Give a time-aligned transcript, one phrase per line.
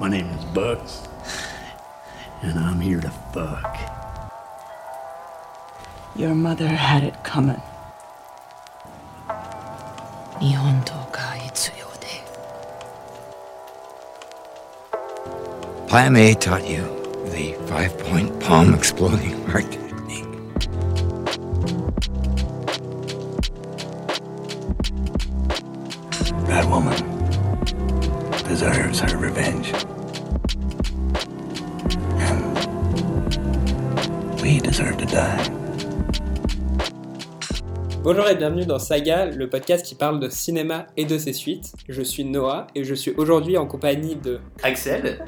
[0.00, 1.08] My name is Bucks,
[2.42, 3.76] and I'm here to fuck.
[6.16, 7.60] Your mother had it coming.
[10.40, 12.06] 日本刀が必要で
[15.88, 16.82] Plan A taught you
[17.30, 19.77] the five point palm exploding heart
[38.11, 41.73] Bonjour et bienvenue dans Saga, le podcast qui parle de cinéma et de ses suites.
[41.87, 45.23] Je suis Noah et je suis aujourd'hui en compagnie de Axel,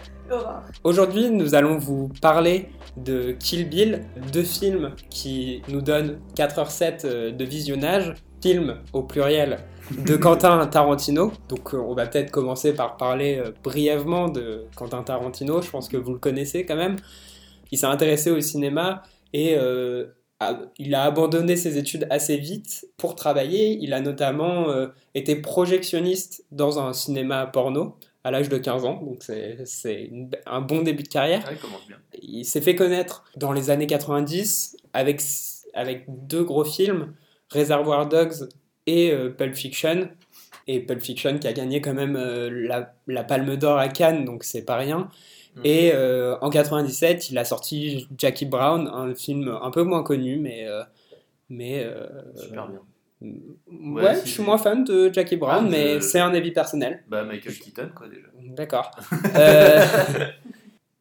[0.83, 4.01] Aujourd'hui, nous allons vous parler de Kill Bill,
[4.33, 9.59] deux films qui nous donnent 4h07 euh, de visionnage, film au pluriel
[10.03, 11.33] de Quentin Tarantino.
[11.49, 15.87] Donc euh, on va peut-être commencer par parler euh, brièvement de Quentin Tarantino, je pense
[15.87, 16.95] que vous le connaissez quand même.
[17.71, 20.07] Il s'est intéressé au cinéma et euh,
[20.77, 23.77] il a abandonné ses études assez vite pour travailler.
[23.81, 29.01] Il a notamment euh, été projectionniste dans un cinéma porno à l'âge de 15 ans,
[29.03, 30.11] donc c'est
[30.45, 31.43] un bon début de carrière.
[31.49, 31.97] ouais, commence bien.
[32.21, 35.21] Il s'est fait connaître dans les années 90 avec,
[35.73, 37.13] avec deux gros films,
[37.49, 38.47] Reservoir Dogs
[38.85, 40.09] et euh, Pulp Fiction.
[40.67, 44.23] Et Pulp Fiction qui a gagné quand même euh, la, la Palme d'Or à Cannes,
[44.23, 45.09] donc c'est pas rien.
[45.55, 45.61] Mhm.
[45.65, 50.37] Et euh, en 97, il a sorti Jackie Brown, un film un peu moins connu,
[50.37, 50.65] mais...
[50.67, 50.83] euh,
[51.49, 52.79] mais euh, Super bien.
[53.21, 56.51] Ouais, Ouais, je suis moins fan de Jackie Brown, Ah, mais je- c'est un avis
[56.51, 57.03] personnel.
[57.07, 58.27] Bah, Michael Keaton, quoi, déjà.
[58.55, 58.91] D'accord.
[59.37, 59.81] Euh,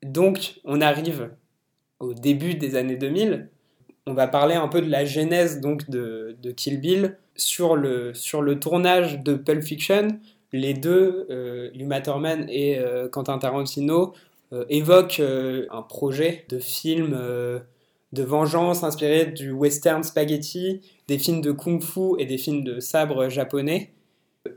[0.03, 1.31] donc, on arrive
[1.98, 3.48] au début des années 2000.
[4.06, 8.15] On va parler un peu de la genèse donc de, de Kill Bill sur le,
[8.15, 10.09] sur le tournage de Pulp Fiction.
[10.53, 14.15] Les deux, euh, Uma Thurman et euh, Quentin Tarantino,
[14.53, 17.61] euh, évoquent euh, un projet de film euh,
[18.12, 23.28] de vengeance inspiré du western spaghetti, des films de kung-fu et des films de sabre
[23.28, 23.93] japonais.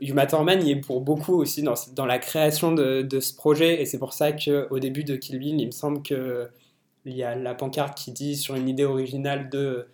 [0.00, 3.80] Uma Thurman y est pour beaucoup aussi dans, dans la création de, de ce projet
[3.80, 6.48] et c'est pour ça qu'au début de Kill Bill, il me semble que
[7.04, 9.86] il y a la pancarte qui dit sur une idée originale de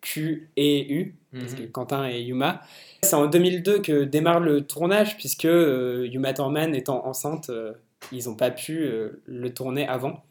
[0.00, 2.60] Q et U, parce que Quentin et Yuma.
[3.02, 7.72] C'est en 2002 que démarre le tournage puisque euh, Uma Thurman étant enceinte, euh,
[8.12, 10.22] ils n'ont pas pu euh, le tourner avant.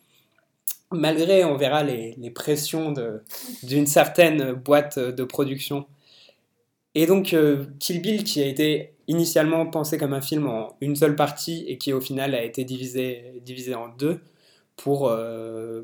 [0.92, 2.94] Malgré, on verra, les, pressions
[3.64, 5.86] d'une certaine boîte de production.
[6.96, 10.96] Et donc, euh, Kill Bill, qui a été initialement pensé comme un film en une
[10.96, 14.20] seule partie et qui au final a été divisé, divisé en deux
[14.78, 15.84] pour, euh,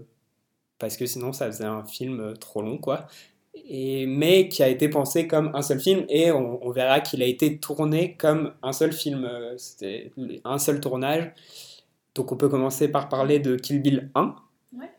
[0.80, 3.08] parce que sinon ça faisait un film trop long, quoi.
[3.70, 7.22] Et, mais qui a été pensé comme un seul film et on, on verra qu'il
[7.22, 9.30] a été tourné comme un seul film.
[9.58, 10.12] C'était
[10.46, 11.32] un seul tournage.
[12.16, 14.35] Donc on peut commencer par parler de Kill Bill 1.
[14.78, 14.91] Ouais.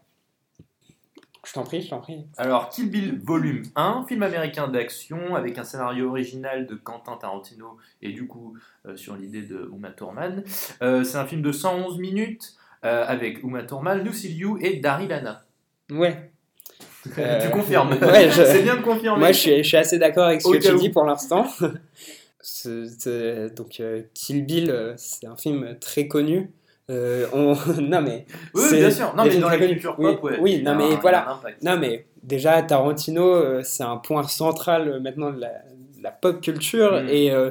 [1.47, 2.27] Je t'en prie, je t'en prie.
[2.39, 7.77] Alors, Kill Bill Volume 1, film américain d'action avec un scénario original de Quentin Tarantino
[8.03, 10.43] et du coup euh, sur l'idée de Uma Thurman.
[10.83, 12.55] Euh, c'est un film de 111 minutes
[12.85, 15.45] euh, avec Uma Thurman, Lucy Liu et Daryl Hannah.
[15.93, 16.31] Ouais.
[17.19, 19.19] Euh, tu confirmes ouais, je- C'est bien de confirmer.
[19.19, 21.47] Moi, je suis, je suis assez d'accord avec ce Au que tu dis pour l'instant.
[22.47, 26.51] C'est- c'est- donc, euh, Kill Bill, c'est un film très connu.
[26.91, 27.55] Euh, on...
[27.81, 28.27] non, mais.
[28.55, 29.15] Oui, bien sûr.
[29.17, 30.39] Non, mais dans la culture Oui, pop, ouais.
[30.41, 31.41] Oui, il a non, mais un- voilà.
[31.63, 36.11] Non, mais déjà, Tarantino, euh, c'est un point central euh, maintenant de la, de la
[36.11, 37.03] pop culture.
[37.03, 37.09] Mm.
[37.09, 37.51] Et, euh,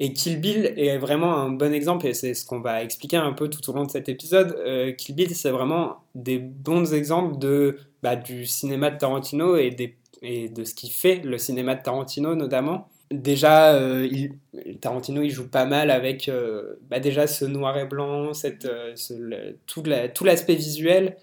[0.00, 3.32] et Kill Bill est vraiment un bon exemple, et c'est ce qu'on va expliquer un
[3.32, 4.56] peu tout au long de cet épisode.
[4.66, 9.70] Euh, Kill Bill, c'est vraiment des bons exemples de, bah, du cinéma de Tarantino et,
[9.70, 12.88] des, et de ce qui fait le cinéma de Tarantino notamment.
[13.14, 14.38] Déjà, euh, il-
[14.80, 18.94] Tarantino, il joue pas mal avec euh, bah, déjà ce noir et blanc, cette, euh,
[18.96, 21.16] ce- le- tout la- tout l'aspect visuel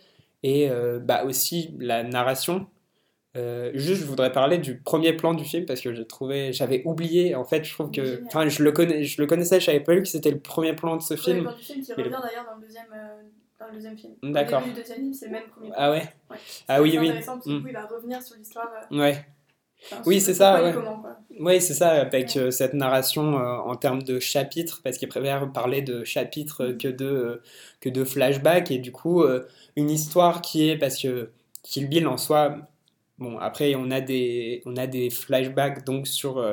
[0.44, 0.69] et
[1.03, 2.68] bah, aussi la narration.
[3.74, 7.35] Juste, je voudrais parler du premier plan du film parce que j'ai trouvé, j'avais oublié.
[7.35, 9.94] En fait, je trouve que, enfin, je le connais, je le connaissais, je savais pas
[9.94, 11.44] lu que c'était le premier plan de ce Premier film.
[11.47, 12.85] plan du film qui revient le- d'ailleurs dans le deuxième,
[13.59, 14.14] dans le deuxième film.
[14.23, 14.59] D'accord.
[14.61, 15.70] Au début du deuxième film, c'est le même premier.
[15.76, 16.03] Ah ouais.
[16.29, 16.37] Ouais.
[16.67, 17.08] Ah oui, oui.
[17.09, 18.70] intéressant parce que du coup, il va revenir sur l'histoire.
[18.91, 19.26] Ouais.
[19.84, 20.74] Enfin, Oui, c'est ça, ouais.
[20.74, 21.04] comment.
[21.40, 25.52] Oui, c'est ça, avec euh, cette narration euh, en termes de chapitres, parce qu'il préfère
[25.52, 27.42] parler de chapitres euh, que de,
[27.80, 29.24] que de flashbacks, et du coup,
[29.76, 31.32] une histoire qui est, parce que
[31.64, 32.58] Kill Bill en soi,
[33.18, 36.44] bon, après, on a des, on a des flashbacks donc sur,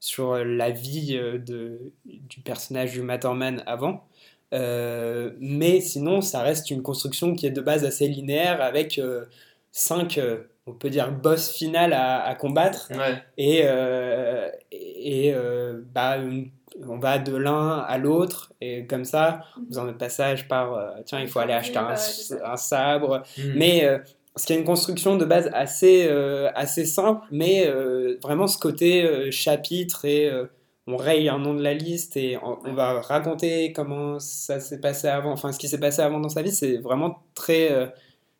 [0.00, 4.04] sur la vie de, du personnage du Matterman avant,
[4.52, 9.24] Euh, mais sinon, ça reste une construction qui est de base assez linéaire, avec euh,
[9.72, 12.90] cinq, euh, on peut dire, boss final à, à combattre.
[12.90, 13.22] Ouais.
[13.36, 16.50] Et, euh, et euh, bah, une-
[16.88, 20.90] on va de l'un à l'autre, et comme ça, vous en êtes passage par euh,
[21.06, 22.34] tiens, il faut aller acheter un, ça.
[22.52, 23.22] un sabre.
[23.38, 23.42] Mm.
[23.54, 23.98] Mais euh,
[24.36, 28.58] ce qui est une construction de base assez, euh, assez simple, mais euh, vraiment ce
[28.58, 30.46] côté euh, chapitre et euh,
[30.88, 34.80] on raye un nom de la liste et on, on va raconter comment ça s'est
[34.80, 37.86] passé avant, enfin ce qui s'est passé avant dans sa vie, c'est vraiment très, euh,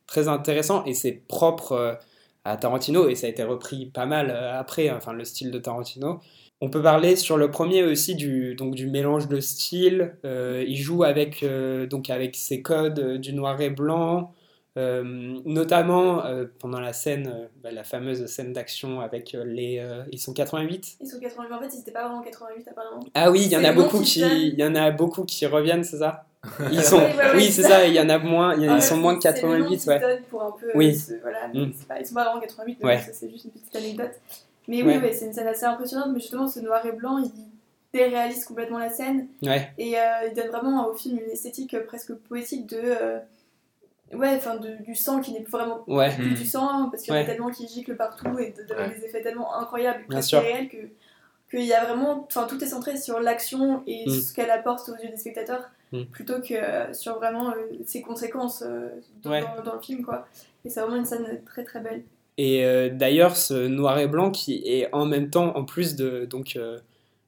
[0.07, 1.93] très intéressant et c'est propre euh,
[2.45, 5.59] à Tarantino et ça a été repris pas mal euh, après, enfin le style de
[5.59, 6.19] Tarantino.
[6.61, 10.15] On peut parler sur le premier aussi du, donc, du mélange de styles.
[10.25, 14.33] Euh, il joue avec, euh, donc avec ses codes du noir et blanc,
[14.77, 15.03] euh,
[15.45, 16.23] notamment
[16.59, 19.85] pendant la scène, bah, la fameuse scène d'action avec les.
[20.11, 22.99] ils sont 88 Ils sont 88, en fait, ils étaient pas vraiment 88 apparemment.
[23.13, 24.31] Ah oui, il y en C'est a le nom beaucoup qui qui, donne.
[24.53, 26.25] il y en a beaucoup qui reviennent, c'est ça?
[26.71, 27.85] Ils sont, Ouais, ouais, ouais, oui, c'est ça.
[27.85, 29.47] Il y en a moins, il y en- Ah, ils sont moins de C'est le
[29.47, 30.21] nom 88, qu'ils ouais.
[30.29, 30.67] pour un peu.
[30.67, 30.97] euh, Oui.
[31.21, 31.73] voilà, mais Mm.
[31.87, 32.99] pas, ils sont pas vraiment 88, mais Ouais.
[32.99, 34.11] ça c'est juste une petite anecdote.
[34.67, 35.13] Mais oui, Ouais.
[35.13, 37.31] c'est une scène assez impressionnante, mais justement, ce noir et blanc, il
[37.93, 41.85] déréalise complètement la scène Ouais, et euh, il donne vraiment au film une esthétique euh,
[41.85, 42.79] presque poétique de.
[42.83, 43.19] euh,
[44.13, 46.33] Ouais, enfin, de- du sang qui n'est vraiment ouais, plus Mm.
[46.35, 48.89] du sang, parce qu'il y en a tellement qui giclent partout et de, de- Ouais.
[48.95, 50.41] des effets tellement incroyables et Bien presque sûr.
[50.41, 50.77] réels que
[51.49, 54.09] qu'il y a vraiment, enfin tout est centré sur l'action et Mm.
[54.11, 56.03] ce qu'elle apporte aux yeux des spectateurs Mm.
[56.05, 57.55] plutôt que euh, sur vraiment euh,
[57.85, 58.89] ses conséquences euh,
[59.23, 59.41] dans, Ouais.
[59.41, 60.27] dans- dans le film quoi.
[60.65, 62.03] Et c'est vraiment une scène très très belle.
[62.37, 66.25] Et euh, d'ailleurs, ce noir et blanc qui est en même temps, en plus de
[66.25, 66.79] donc euh,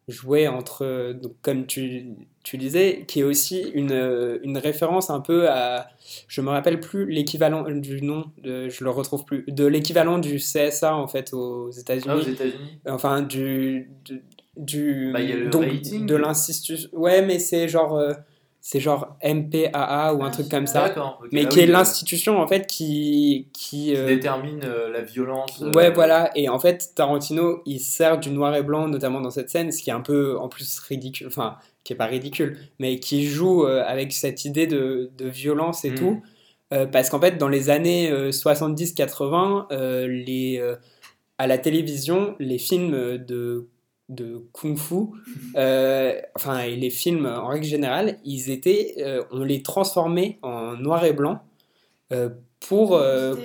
[0.10, 2.06] jouer entre, donc, comme tu,
[2.44, 5.88] tu disais, qui est aussi une, euh, une référence un peu à,
[6.30, 10.38] je me rappelle plus l'équivalent du nom, de, je le retrouve plus, de l'équivalent du
[10.40, 14.24] CSA en fait aux Ah, aux États-Unis, États-Unis enfin du, du,
[14.56, 16.06] du- Bah, il y a le donc, rating.
[16.06, 18.14] de l'institution, ouais, mais c'est genre, euh,
[18.70, 21.22] c'est genre MPAA ou un Ah, truc comme ça, D'accord.
[21.24, 21.30] ok.
[21.32, 24.90] mais Ah qui oui, est euh, l'institution en fait qui, qui qui euh, détermine euh,
[24.92, 25.62] la violence.
[25.62, 26.32] euh, Ouais, voilà.
[26.36, 29.82] Et en fait, Tarantino, il sert du noir et blanc, notamment dans cette scène, ce
[29.82, 31.28] qui est un peu, en plus, ridicule.
[31.28, 31.56] Enfin,
[31.86, 35.96] qui est pas ridicule, mais qui joue avec cette idée de, de violence et Mm.
[35.96, 36.22] tout.
[36.92, 40.62] Parce qu'en fait, dans les années euh, 70-80, euh, les,
[41.38, 43.70] à la télévision, les films de,
[44.10, 45.08] de kung-fu,
[45.56, 50.76] euh, enfin, et les films en règle générale, ils étaient, euh, on les transformait en
[50.76, 51.42] noir et blanc
[52.14, 52.30] euh,
[52.62, 53.00] pour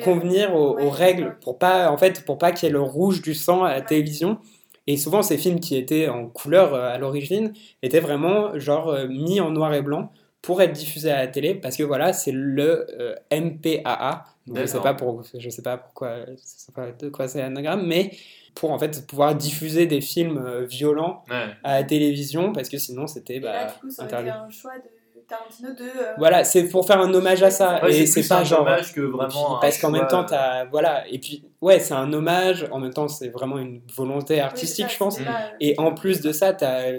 [0.05, 2.81] convenir aux, ouais, aux règles, pour pas, en fait, pour pas qu'il y ait le
[2.81, 4.39] rouge du sang à la télévision.
[4.87, 9.51] Et souvent, ces films qui étaient en couleur à l'origine étaient vraiment genre mis en
[9.51, 10.11] noir et blanc
[10.41, 12.87] pour être diffusés à la télé parce que voilà, c'est le
[13.31, 14.25] MPAA.
[14.53, 17.87] Je sais pas pour, je sais pas pourquoi, je sais pas de quoi c'est l'anagramme,
[17.87, 18.11] mais
[18.55, 21.47] pour en fait pouvoir diffuser des films euh, violents Ouais.
[21.63, 24.29] à la télévision parce que sinon c'était là bah, du coup ça aurait interdit.
[24.31, 25.83] été un choix de Tarantino de.
[25.85, 28.63] euh, Voilà, c'est pour faire un hommage à ça Ouais, et c'est pas un genre
[28.63, 29.19] hommage que puis,
[29.61, 30.65] parce qu'en même temps, t'as.
[30.67, 31.09] Voilà.
[31.09, 32.67] Et puis, ouais, c'est un hommage.
[32.73, 35.19] En même temps, c'est vraiment une volonté oui, artistique, je pense.
[35.19, 36.55] pas, euh, Et en plus de ça,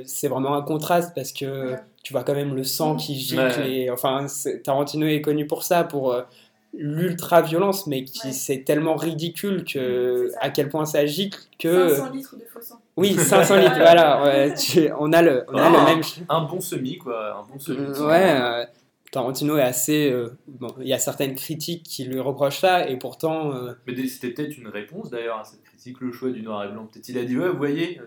[0.06, 1.80] c'est vraiment un contraste parce que Ouais.
[2.02, 3.42] tu vois quand même le sang qui gicle.
[3.60, 3.70] Ouais.
[3.70, 4.26] Et, enfin,
[4.64, 6.24] Tarantino est connu pour ça, pour euh,
[6.74, 8.34] l'ultra-violence, mais qui Ouais.
[8.34, 11.90] c'est tellement ridicule que à quel point ça gicle que.
[11.96, 12.80] 500 litres de faux sang.
[12.98, 14.24] Oui, 500 litres, voilà.
[14.24, 15.70] ouais, tu- on a le, on a Ah.
[15.70, 16.04] le même.
[16.30, 17.38] Un bon semi, quoi.
[17.40, 17.78] Un bon semi.
[17.80, 18.66] Euh, Ouais, euh,
[19.12, 20.12] Tarantino est assez.
[20.12, 23.54] euh, bon, il y a certaines critiques qui lui reprochent ça, et pourtant.
[23.54, 26.70] euh, Mais c'était peut-être une réponse d'ailleurs à cette critique, le choix du noir et
[26.70, 26.88] blanc.
[26.92, 28.00] Peut-être il a dit Ouais, vous voyez,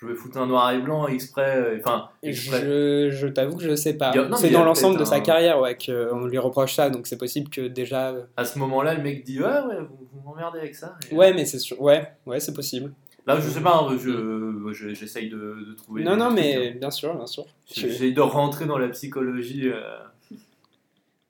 [0.00, 1.56] je vais foutre un noir et blanc exprès.
[1.56, 2.60] euh, Enfin, exprès.
[2.62, 4.12] Je, je t'avoue que je sais pas.
[4.36, 7.62] C'est dans l'ensemble de sa carrière ouais, qu'on lui reproche ça, donc c'est possible que
[7.68, 8.10] déjà.
[8.10, 10.96] euh, À ce moment-là, le mec dit Ouais, ouais, vous, vous m'emmerdez avec ça.
[11.10, 11.80] Et, Ouais, mais c'est sûr.
[11.80, 12.92] Ouais, ouais, c'est possible.
[13.26, 16.02] Là, je sais pas, hein, je- je- j'essaye de, de trouver.
[16.02, 16.74] non, non, mais hein.
[16.80, 17.44] bien sûr, bien sûr.
[17.72, 19.98] Je- J'essaye de rentrer dans la psychologie euh,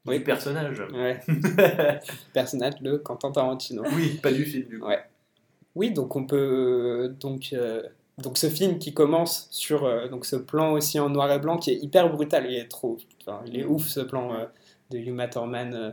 [0.07, 0.19] Oui.
[0.19, 0.81] du personnage.
[0.95, 1.21] Ouais.
[2.33, 3.83] Personnage de Quentin Tarantino.
[3.95, 4.87] Oui, pas du film, du coup.
[4.87, 5.01] Ouais.
[5.75, 7.83] Oui, donc on peut donc euh,
[8.23, 11.57] donc ce film qui commence sur euh, donc ce plan aussi en noir et blanc
[11.59, 14.45] qui est hyper brutal, il est trop, enfin, il est ouf ce plan euh,
[14.91, 15.91] de Uma Thurman euh,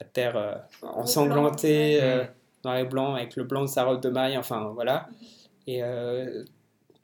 [0.00, 2.24] à terre euh, ensanglanté, plan, euh,
[2.64, 5.08] noir et blanc avec le blanc de sa robe de mariée, enfin voilà,
[5.66, 6.44] et euh,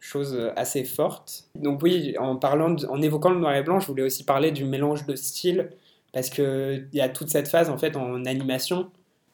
[0.01, 1.45] chose assez forte.
[1.57, 4.51] Donc oui, en parlant, de- en évoquant le noir et blanc, je voulais aussi parler
[4.53, 5.71] du mélange de styles
[6.13, 8.91] parce que il y a toute cette phase en fait en animation.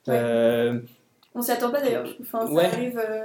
[0.09, 0.15] Ouais.
[0.17, 0.81] Euh,
[1.35, 2.07] On s'y attend pas d'ailleurs.
[2.21, 2.65] Enfin, ça Ouais.
[2.65, 2.99] arrive.
[2.99, 3.23] euh,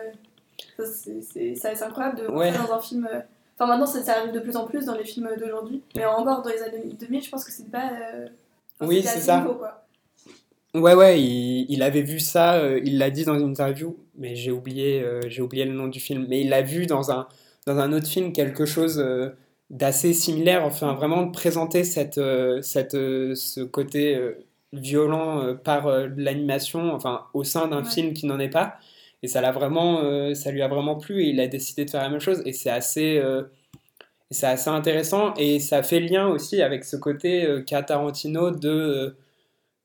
[0.79, 2.51] c'est- incroyable de Ouais.
[2.51, 3.07] dans un film.
[3.11, 3.19] euh,
[3.59, 5.81] Enfin, maintenant, ça, ça arrive de plus en plus dans les films d'aujourd'hui.
[5.95, 7.89] Mais encore dans les années 2000, je pense que c'est pas.
[7.91, 8.27] euh,
[8.79, 9.39] enfin, Oui, c'est ce ça.
[9.39, 9.83] niveau, quoi.
[10.75, 14.35] Ouais, ouais, il, il avait vu ça, euh, il l'a dit dans une interview, mais
[14.35, 16.27] j'ai oublié, euh, j'ai oublié le nom du film.
[16.29, 17.27] Mais il l'a vu dans un,
[17.65, 19.03] dans un autre film, quelque chose
[19.71, 22.21] d'assez similaire, enfin vraiment présenter cette,
[22.61, 24.21] cette, ce côté
[24.71, 27.89] violent par l'animation, enfin au sein d'un Ouais.
[27.89, 28.75] film qui n'en est pas.
[29.23, 31.89] Et ça l'a vraiment, euh, ça lui a vraiment plu et il a décidé de
[31.89, 32.41] faire la même chose.
[32.45, 33.43] Et c'est assez, euh,
[34.29, 39.15] c'est assez intéressant et ça fait lien aussi avec ce côté euh, qu'a Tarantino de,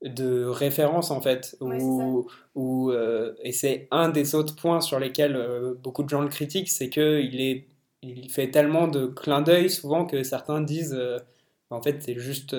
[0.02, 1.56] de référence en fait.
[1.60, 2.92] Ouais, où, où,
[3.42, 5.38] et c'est un des autres points sur lesquels
[5.82, 7.68] beaucoup de gens le critiquent, c'est qu'il est,
[8.02, 10.98] il fait tellement de clins d'œil souvent que certains disent
[11.70, 12.54] en fait c'est juste,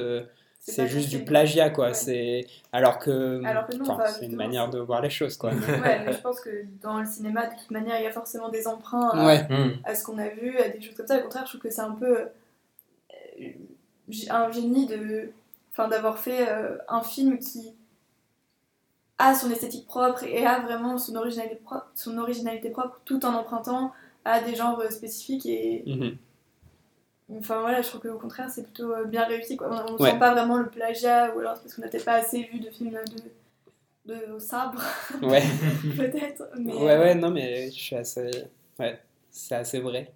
[0.65, 1.87] C'est juste du plagiat quoi.
[1.87, 1.93] Ouais.
[1.93, 5.35] C'est alors que, Alors que non, enfin, enfin, c'est une manière de voir les choses
[5.35, 5.51] quoi.
[5.51, 5.57] Ouais,
[6.05, 6.49] mais je pense que
[6.81, 9.43] dans le cinéma, de toute manière, il y a forcément des emprunts à, Ouais.
[9.49, 9.73] Hmm.
[9.83, 11.17] à ce qu'on a vu, à des choses comme ça.
[11.19, 12.17] Au contraire, je trouve que c'est un peu
[13.41, 13.49] euh,
[14.29, 15.31] un génie de,
[15.73, 17.73] enfin, d'avoir fait euh, un film qui
[19.17, 23.33] a son esthétique propre et a vraiment son originalité propre, son originalité propre tout en
[23.33, 23.91] empruntant
[24.25, 26.15] à des genres spécifiques et Mhm.
[27.31, 29.69] Enfin voilà je trouve qu'au contraire c'est plutôt euh, bien réussi quoi.
[29.89, 30.11] on ne Ouais.
[30.11, 32.59] sent pas vraiment le plagiat ou alors c'est parce qu'on n'a peut-être pas assez vu
[32.59, 32.99] de films
[34.05, 34.81] de, de au sabre
[35.21, 35.41] Ouais.
[35.97, 38.29] peut-être mais ouais, euh, ouais, non, mais je suis assez.
[38.79, 38.99] Ouais,
[39.31, 40.13] c'est assez vrai.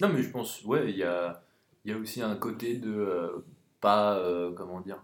[0.00, 1.42] Non, mais je pense, ouais, il y a,
[1.84, 3.44] il y a aussi un côté de euh,
[3.80, 5.02] pas, euh, comment dire,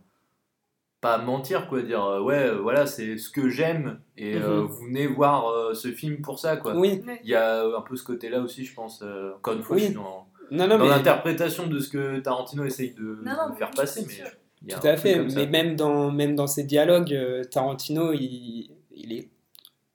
[1.01, 4.67] pas mentir, quoi, dire, euh, ouais, euh, voilà, c'est ce que j'aime, et euh, Mhm.
[4.67, 6.75] vous venez voir euh, ce film pour ça, quoi.
[6.77, 7.03] Oui.
[7.25, 9.83] Il y a un peu ce côté-là aussi, je pense, euh, encore une fois, Oui.
[9.83, 10.91] je suis dans, non, non, dans mais.
[10.91, 14.27] l'interprétation de ce que Tarantino essaye de, non non de mais faire passer, mais sûr.
[14.63, 18.13] il y a Tout à fait, mais même dans, même dans ses dialogues, euh, Tarantino,
[18.13, 19.29] il, il est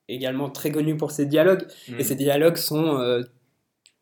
[0.08, 1.66] également très connu pour ses dialogues,
[1.98, 2.98] et ses dialogues sont...
[3.00, 3.22] euh,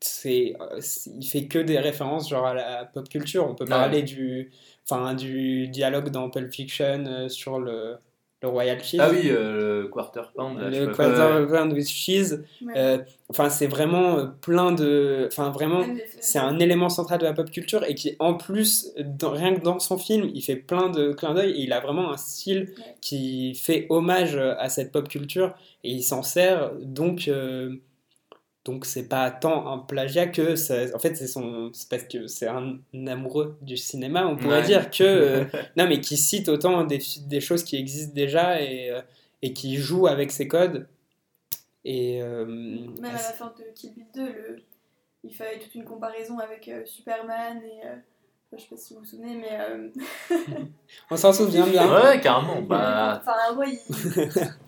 [0.05, 0.81] c'est, euh,
[1.17, 3.47] il fait que des références genre à la pop culture.
[3.49, 3.69] On peut Ouais.
[3.69, 4.51] parler du,
[4.85, 7.95] enfin, du dialogue dans Pulp Fiction euh, sur le,
[8.43, 8.99] le Royal Cheese.
[9.01, 11.47] Ah oui, euh, le Quarter Pound, là, le Quarter.
[11.49, 12.43] Pound with Cheese.
[12.75, 15.27] Euh, Enfin, c'est vraiment euh, plein de...
[15.31, 15.83] Enfin, vraiment...
[16.19, 19.61] C'est un élément central de la pop culture et qui, en plus, dans- rien que
[19.61, 22.73] dans son film, il fait plein de clins d'œil et il a vraiment un style
[23.01, 26.73] qui fait hommage à cette pop culture et il s'en sert.
[26.81, 27.77] Donc, euh,
[28.65, 32.27] donc c'est pas tant un plagiat que ça- en fait c'est son, c'est parce que
[32.27, 32.77] c'est un
[33.07, 34.65] amoureux du cinéma, on pourrait Ouais.
[34.65, 35.43] dire que euh,
[35.77, 39.01] non mais qui cite autant des, des choses qui existent déjà et, euh,
[39.41, 40.87] et qui joue avec ses codes.
[41.85, 44.55] Et euh, Même à la fin de Kill Bill 2, le...
[45.25, 47.85] il fait toute une comparaison avec euh, Superman et.
[47.85, 47.95] euh,
[48.55, 49.59] Je sais pas si vous vous souvenez, mais.
[49.59, 49.89] euh,
[51.11, 51.93] on s'en souvient bien.
[51.93, 52.61] Ouais, carrément.
[52.61, 53.79] Bah, Enfin, il...
[53.89, 54.29] il...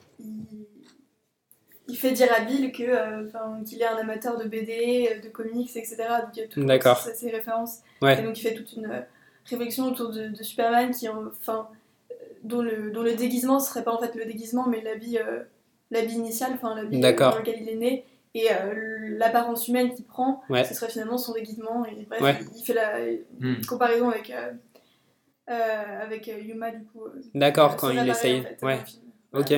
[1.87, 5.21] il fait dire à Bill que, euh, enfin, qu'il est un amateur de BD, euh,
[5.21, 5.97] de comics, etc.
[6.21, 6.97] Donc il y a toutes D'accord.
[6.99, 7.79] ces, ces références.
[8.01, 8.19] Ouais.
[8.19, 9.01] Et donc il fait toute une euh,
[9.45, 11.67] réflexion autour de, de Superman qui, en- enfin,
[12.11, 15.43] euh, dont, le, dont le déguisement serait pas en fait le déguisement, mais l'habit euh,
[15.91, 18.05] l'habit initial, enfin l'habit dans lequel il est né.
[18.33, 20.65] Et euh, l'apparence humaine qu'il prend, Ouais.
[20.65, 21.85] ce serait finalement son déguisement.
[21.85, 22.35] Et bref, Ouais.
[22.53, 22.99] il, il fait la
[23.39, 23.63] hmm.
[23.65, 24.51] comparaison avec, euh,
[25.49, 27.03] euh, avec Yuma, du coup.
[27.33, 28.41] D'accord, quand il essaye.
[28.41, 28.79] en fait, ouais.
[29.33, 29.53] Ok.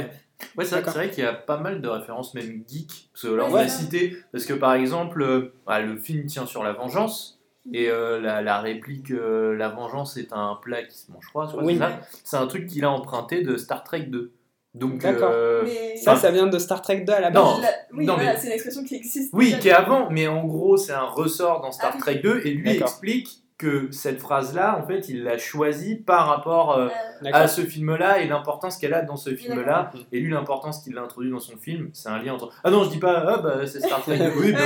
[0.58, 3.10] Ouais, c'est vrai, qu'il y a pas mal de références, même geek.
[3.14, 4.18] Parce que là, on Ouais, va citer.
[4.32, 7.40] Parce que par exemple, euh, bah, le film tient sur la vengeance.
[7.74, 11.46] Et euh, la, la réplique euh, La vengeance est un plat qui se mange froid,
[11.48, 11.78] je crois que Oui.
[12.24, 14.32] c'est un truc qu'il a emprunté de Star Trek 2.
[14.74, 15.32] Donc, D'accord.
[15.34, 17.44] euh, Mais- Ça, ça vient de Star Trek 2 à la base.
[17.44, 17.60] Non.
[17.60, 19.32] La- oui, non, voilà, mais- c'est une expression qui existe.
[19.34, 22.02] Oui, qui est avant, mais en gros, c'est un ressort dans Star Ah oui.
[22.02, 22.42] Trek 2.
[22.46, 22.88] Et lui D'accord.
[22.90, 26.90] explique que cette phrase-là, en fait, il l'a choisie par rapport euh,
[27.24, 29.90] Euh, à ce film-là et l'importance qu'elle a dans ce film-là.
[29.92, 30.08] d'accord.
[30.12, 32.52] Et lui, l'importance qu'il a introduit dans son film, c'est un lien entre.
[32.64, 34.26] Ah non, je dis pas, ah bah c'est Star Trek 2.
[34.40, 34.60] Oui, bah,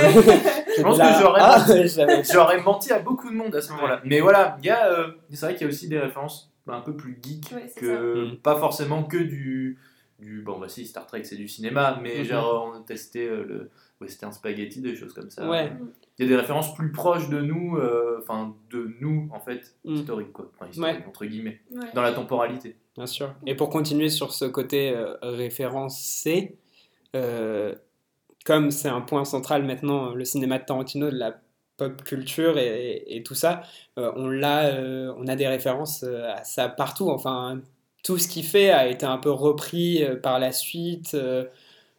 [0.76, 2.32] je pense Là- que j'aurais Ah, menti.
[2.32, 4.00] J'aurais menti à beaucoup de monde à ce moment-là.
[4.04, 6.80] Mais voilà, il y a, euh, c'est vrai qu'il y a aussi des références un
[6.82, 8.32] peu plus geek Ouais, que ça.
[8.34, 8.36] Mm.
[8.42, 9.78] pas forcément que du,
[10.18, 10.42] du.
[10.42, 12.24] Bon, bah si, Star Trek c'est du cinéma, mais Mhm.
[12.24, 13.70] genre on a testé euh, le
[14.02, 15.48] western spaghetti, des choses comme ça.
[15.48, 15.72] Ouais.
[16.18, 19.74] Il y a des références plus proches de nous, euh, enfin de nous en fait,
[19.84, 19.94] Mm.
[19.94, 20.50] historiques quoi.
[20.54, 21.04] Enfin, historiques, Ouais.
[21.08, 21.86] entre guillemets, Ouais.
[21.94, 22.76] dans la temporalité.
[22.96, 23.34] Bien sûr.
[23.46, 26.58] Et pour continuer sur ce côté euh, référencé,
[27.16, 27.74] euh,
[28.44, 31.40] comme c'est un point central maintenant, le cinéma de Tarantino, de la
[31.78, 33.62] pop culture et, et tout ça,
[33.98, 37.08] euh, on, l'a, euh, on a des références à ça partout.
[37.08, 37.60] Enfin,
[38.04, 41.16] tout ce qu'il fait a été un peu repris par la suite.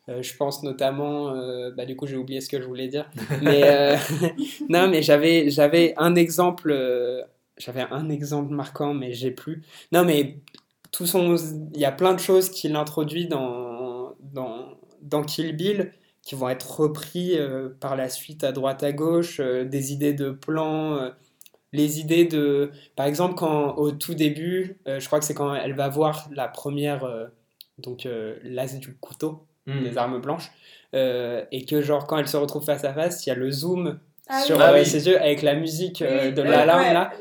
[0.10, 3.10] Euh, je pense notamment, euh, bah, du coup j'ai oublié ce que je voulais dire,
[3.41, 3.95] mais euh,
[4.69, 6.75] non mais j'avais j'avais un exemple,
[7.57, 9.63] j'avais un exemple marquant mais j'ai plus.
[9.93, 10.39] Non mais
[10.91, 11.38] tout son,
[11.74, 16.50] il y a plein de choses qu'il introduit dans, dans, dans Kill Bill qui vont
[16.50, 17.38] être repris
[17.79, 21.12] par la suite à droite à gauche, des idées de plans,
[21.74, 22.72] les idées de...
[22.95, 26.48] Par exemple, quand au tout début, je crois que c'est quand elle va voir la
[26.48, 27.29] première,
[27.77, 28.07] donc
[28.43, 29.84] l'as du couteau, Mm.
[29.84, 30.51] des armes blanches,
[30.93, 33.50] euh, et que genre quand elle se retrouve face à face, il y a le
[33.51, 34.62] zoom Ah sur oui.
[34.65, 34.86] Ah euh, oui.
[34.86, 37.12] ses yeux avec la musique euh, Oui, de l'alarme ouais, là.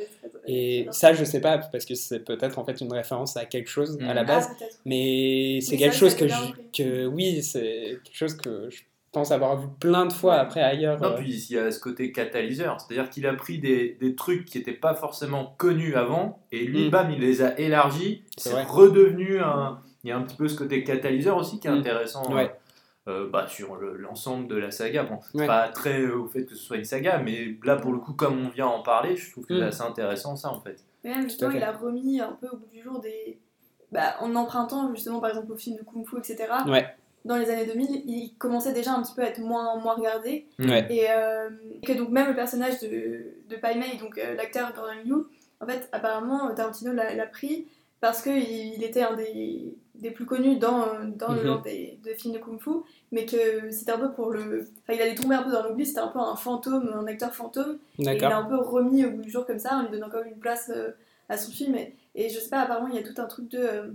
[0.49, 3.69] Et ça, je sais pas, parce que c'est peut-être en fait une référence à quelque
[3.71, 4.15] chose à Mm.
[4.17, 4.49] la base.
[4.51, 4.79] Ah, peut-être.
[4.85, 6.35] Mais c'est quelque ça, chose que, je-
[6.77, 8.83] que oui, c'est quelque chose que je
[9.13, 10.41] pense avoir vu plein de fois Ouais.
[10.41, 11.01] après ailleurs.
[11.01, 14.47] Non, puis il y a ce côté catalyseur, c'est-à-dire qu'il a pris des, des trucs
[14.47, 16.91] qui n'étaient pas forcément connus avant, et lui, Mm.
[16.91, 19.79] bam, il les a élargis, C'est redevenu un...
[20.05, 21.75] Il y a un petit peu ce côté catalyseur aussi qui est Mm.
[21.79, 22.51] intéressant euh, Ouais.
[23.09, 25.05] euh, bah, sur le- l'ensemble de la saga.
[25.05, 25.47] Bon, c'est Ouais.
[25.47, 28.13] pas très euh, au fait que ce soit une saga, mais là, pour le coup,
[28.15, 29.59] comme on vient en parler, je trouve que Mm.
[29.59, 30.85] c'est assez intéressant ça, en fait.
[31.05, 33.39] Mais même justement, il a remis un peu au bout du jour des.
[33.91, 36.47] Bah, en empruntant justement par exemple au film de Kung Fu, etc.
[36.67, 36.87] Ouais.
[37.27, 40.47] Dans les années 2000, il commençait déjà un petit peu à être moins, moins regardé.
[40.59, 40.87] Ouais.
[40.91, 41.51] Et euh,
[41.87, 45.15] que donc même le personnage de, de Pai Mei, donc euh, l'acteur Gordon Liu,
[45.61, 47.69] en fait apparemment Tarantino l'a l'a pris
[48.01, 51.47] parce qu'il il était un des, des plus connus dans, dans le Mhm.
[51.47, 52.71] genre des, de films de Kung Fu,
[53.13, 54.69] mais que c'était un peu pour le...
[54.83, 57.35] Enfin il allait tomber un peu dans l'oubli, c'était un peu un fantôme, un acteur
[57.35, 59.91] fantôme, et il l'a un peu remis au bout du jour comme ça, en lui
[59.91, 60.91] donnant quand même une place euh,
[61.29, 61.75] à son film.
[61.75, 63.59] Et, et je sais pas, apparemment, il y a tout un truc de.
[63.59, 63.91] euh,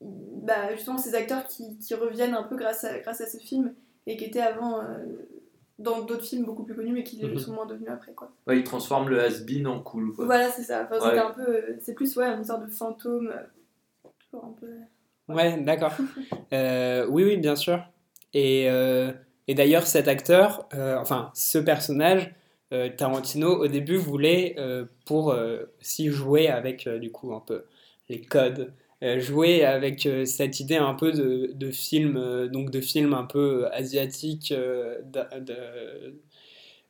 [0.00, 3.74] bah, justement, ces acteurs qui, qui reviennent un peu grâce à, grâce à ce film
[4.06, 4.84] et qui étaient avant euh,
[5.78, 7.38] dans d'autres films beaucoup plus connus mais qui Mhm.
[7.38, 8.12] sont moins devenus après.
[8.12, 8.30] quoi.
[8.46, 10.14] Ouais, il transforme le has-been en cool.
[10.14, 10.24] Quoi.
[10.24, 10.88] Voilà, c'est ça.
[10.90, 11.18] Enfin, Ouais.
[11.18, 11.42] un peu.
[11.46, 13.32] euh, C'est plus ouais, une sorte de fantôme.
[14.34, 15.34] Euh, toujours un peu.
[15.34, 15.92] Ouais, d'accord.
[16.52, 17.80] Euh, oui, oui, bien sûr.
[18.34, 19.12] Et, euh,
[19.46, 22.34] et d'ailleurs, cet acteur, enfin, ce personnage,
[22.96, 24.56] Tarantino, au début, voulait,
[25.04, 25.32] pour
[25.80, 27.66] si jouer avec, du coup, un peu
[28.08, 28.72] les codes,
[29.18, 34.52] jouer avec cette idée un peu de, de film, donc de film un peu asiatique,
[34.52, 36.20] de-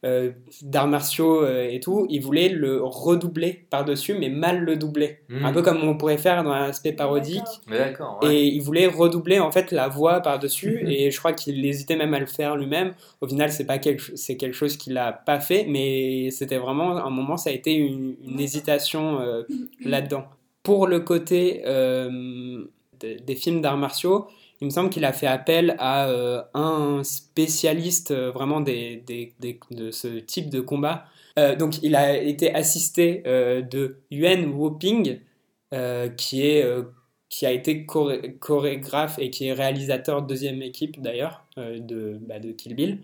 [0.02, 0.30] euh,
[0.62, 5.18] d'arts martiaux euh, et tout, il voulait le redoubler par-dessus, mais mal le doubler.
[5.28, 5.44] Mhm.
[5.44, 7.42] Un peu comme on pourrait faire dans un aspect parodique.
[7.70, 7.92] Ouais.
[8.22, 12.14] Et il voulait redoubler en fait la voix par-dessus et je crois qu'il hésitait même
[12.14, 12.94] à le faire lui-même.
[13.20, 17.10] Au final, c'est pas quelque, quelque chose qu'il a pas fait, mais c'était vraiment un
[17.10, 19.42] moment, ça a été une, une hésitation euh,
[19.84, 20.24] là-dedans.
[20.62, 22.64] Pour le côté euh,
[23.00, 24.28] des, des films d'arts martiaux,
[24.60, 29.34] il me semble qu'il a fait appel à euh, un spécialiste euh, vraiment des, des-
[29.40, 31.04] des- de ce type de combat.
[31.38, 35.20] Euh, donc, il a été assisté de Yuan Woping,
[36.16, 36.66] qui est
[37.28, 42.40] qui a été choré- chorégraphe et qui est réalisateur de deuxième équipe d'ailleurs de, bah,
[42.40, 42.98] de Kill Bill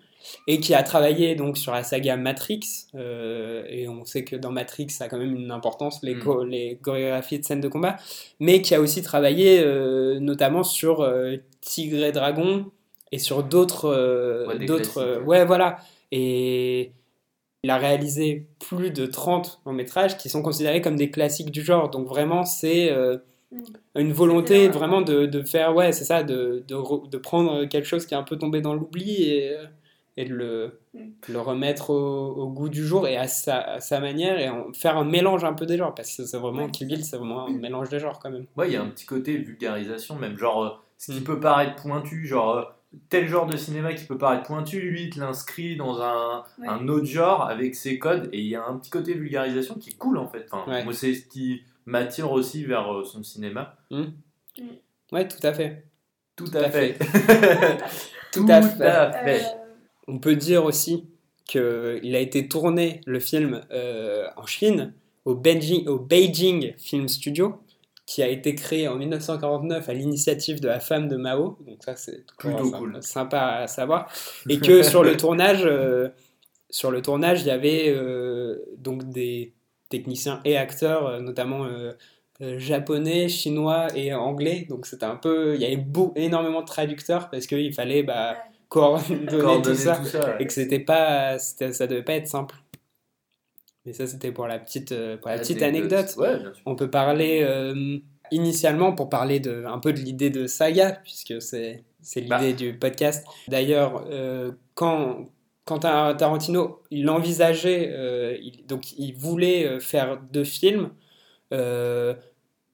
[0.48, 4.88] et qui a travaillé donc sur la saga Matrix et on sait que dans Matrix
[4.90, 6.22] ça a quand même une importance les, Mm.
[6.24, 7.98] cho- les chorégraphies de scènes de combat
[8.40, 9.64] mais qui a aussi travaillé
[10.18, 11.08] notamment sur
[11.66, 12.70] Tigre et Dragon
[13.12, 15.44] et sur d'autres euh, Ouais, d'autres euh, ouais.
[15.44, 15.78] voilà
[16.12, 16.92] et
[17.64, 21.62] il a réalisé plus de 30 longs métrages qui sont considérés comme des classiques du
[21.62, 23.18] genre donc vraiment c'est euh,
[23.52, 23.62] Mm.
[23.94, 27.84] une volonté vraiment de, de faire, ouais, c'est ça, de, de, re- de prendre quelque
[27.86, 29.54] chose qui est un peu tombé dans l'oubli et,
[30.16, 30.98] et de le, Mm.
[31.28, 34.48] de le remettre au, au goût du jour et à sa, à sa manière et
[34.48, 36.70] en, faire un mélange un peu des genres parce que c'est vraiment, Ouais.
[36.72, 38.46] Kill Bill, c'est vraiment un mélange des genres quand même.
[38.56, 41.80] Ouais, il y a un petit côté vulgarisation, même genre euh, ce qui peut paraître
[41.82, 42.62] pointu, genre euh,
[43.08, 46.68] tel genre de cinéma qui peut paraître pointu, lui il te l'inscrit dans un, Ouais.
[46.68, 49.90] un autre genre avec ses codes, et il y a un petit côté vulgarisation qui
[49.90, 50.46] est cool en fait.
[50.50, 50.84] Enfin, Ouais.
[50.84, 53.76] Moi, c'est ce qui m'attire aussi vers euh, son cinéma.
[55.12, 55.84] Ouais, tout à fait.
[56.36, 56.98] Tout, à à fait.
[58.32, 58.82] Tout à fait.
[58.82, 59.38] Euh,
[60.08, 61.08] On peut dire aussi
[61.46, 64.92] qu'il a été tourné, le film, euh, en Chine,
[65.24, 67.60] au Beijing, au Beijing Film Studio,
[68.06, 71.58] qui a été créé en 1949 à l'initiative de la femme de Mao.
[71.66, 72.96] Donc ça, c'est Plutôt cool.
[73.02, 74.08] sympa à savoir.
[74.48, 76.08] Et que sur le tournage, euh,
[76.70, 79.54] sur le tournage, il y avait euh, donc des
[79.88, 81.92] techniciens et acteurs, euh, notamment euh,
[82.58, 84.66] japonais, chinois et anglais.
[84.68, 88.36] Donc c'était un peu, il y avait beau, énormément de traducteurs parce qu'il fallait bah,
[88.68, 90.36] coordonner, Coordonner tout ça tout ça, ouais.
[90.40, 92.54] et que c'était pas, ça devait pas être simple.
[93.86, 96.14] Mais ça c'était pour la petite, euh, pour la petite anecdote.
[96.18, 96.62] Ouais, bien sûr.
[96.66, 97.98] On peut parler euh,
[98.32, 102.52] initialement pour parler de, un peu de l'idée de saga, puisque c'est c'est l'idée Bah.
[102.52, 103.24] du podcast.
[103.48, 105.24] D'ailleurs, euh, quand,
[105.64, 110.90] quand Tar- Tarantino il envisageait, euh, il- donc il voulait faire deux films.
[111.52, 112.14] euh,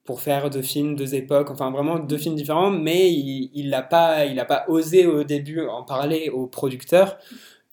[0.05, 3.81] pour faire deux films, deux époques, enfin vraiment deux films différents, mais il il n'a
[3.83, 7.17] pas, il a pas osé au début en parler au producteur,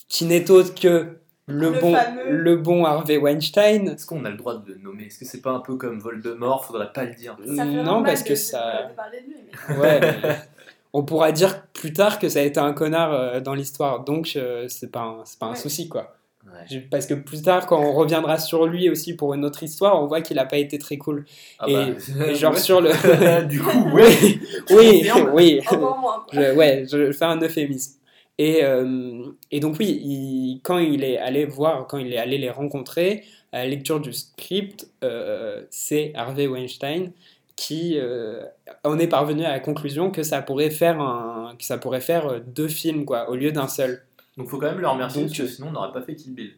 [0.08, 1.19] qui n'est autre que
[1.50, 2.30] le, Le bon, fameux.
[2.30, 5.04] le bon Harvey Weinstein, Est-ce qu'on a le droit de le nommer?
[5.06, 6.64] Est-ce que c'est pas un peu comme Voldemort?
[6.64, 7.36] Faudrait pas le dire.
[7.56, 8.88] ça non, parce que de- ça.
[8.90, 9.36] de parler de lui,
[9.68, 10.34] mais- Ouais, mais
[10.92, 14.32] on pourra dire plus tard que ça a été un connard euh, dans l'histoire, donc
[14.36, 15.56] euh, c'est pas, un- c'est pas un Ouais.
[15.56, 16.14] souci quoi.
[16.46, 16.80] Ouais.
[16.90, 20.06] Parce que plus tard, quand on reviendra sur lui aussi pour une autre histoire, on
[20.06, 21.26] voit qu'il a pas été très cool.
[21.60, 22.58] Ah Et- bah, et genre ouais.
[22.58, 22.90] sur le.
[23.46, 24.08] du coup, ouais.
[24.70, 25.60] oui, oui, oui.
[25.70, 26.24] Encore moins.
[26.28, 26.42] quoi.
[26.42, 27.99] Je, ouais, je fais un euphémisme.
[28.40, 32.38] Et, euh, et donc oui, il- quand il est allé voir, quand il est allé
[32.38, 37.12] les rencontrer, à la lecture du script, euh, c'est Harvey Weinstein
[37.56, 38.42] qui euh,
[38.84, 42.26] en est parvenu à la conclusion que ça pourrait faire, un, que ça pourrait faire
[42.28, 44.06] euh, deux films quoi, au lieu d'un seul.
[44.38, 46.34] Donc faut quand même le remercier, Donc, parce que sinon on n'aurait pas fait Kill
[46.34, 46.52] Bill.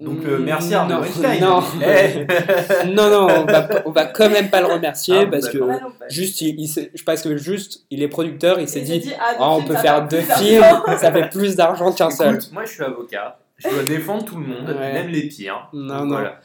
[0.00, 1.40] Donc euh, merci non, Harvey Weinstein.
[1.40, 2.86] Non, Eh.
[2.88, 5.58] non, non, on va, on va quand même pas le remercier Ah, parce que.
[5.58, 9.36] Ouais, non, juste, il, je pense que juste, il est producteur, il s'est dit, ah,
[9.38, 10.64] oh, on films, peut faire deux films,
[10.98, 12.40] ça fait plus d'argent qu'un seul.
[12.52, 14.92] Moi je suis avocat, je dois défendre tout le monde, Ouais.
[14.92, 15.68] même les pires.
[15.72, 16.06] Non, Donc, non.
[16.08, 16.40] voilà.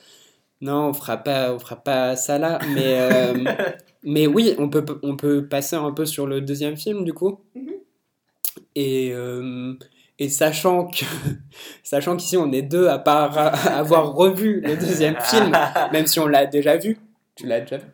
[0.61, 3.33] Non, on fera pas, on fera pas ça là, mais, euh,
[4.03, 7.39] mais oui, on peut, on peut passer un peu sur le deuxième film du coup.
[7.55, 7.71] Mhm.
[8.75, 9.73] Et, euh,
[10.23, 11.03] et sachant que,
[11.83, 15.51] sachant qu'ici on est deux à pas ra- avoir revu le deuxième film,
[15.91, 16.97] même si on l'a déjà vu,
[17.35, 17.85] tu l'as déjà vu?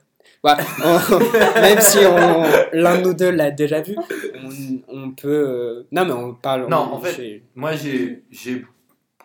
[0.44, 0.54] Ouais,
[0.86, 2.44] on- même si on-
[2.78, 3.96] l'un de nous deux l'a déjà vu,
[4.44, 4.50] on,
[4.88, 5.28] on peut.
[5.50, 6.68] euh, non, mais on parle.
[6.70, 8.64] Non, on- en fait, Moi j'ai j'ai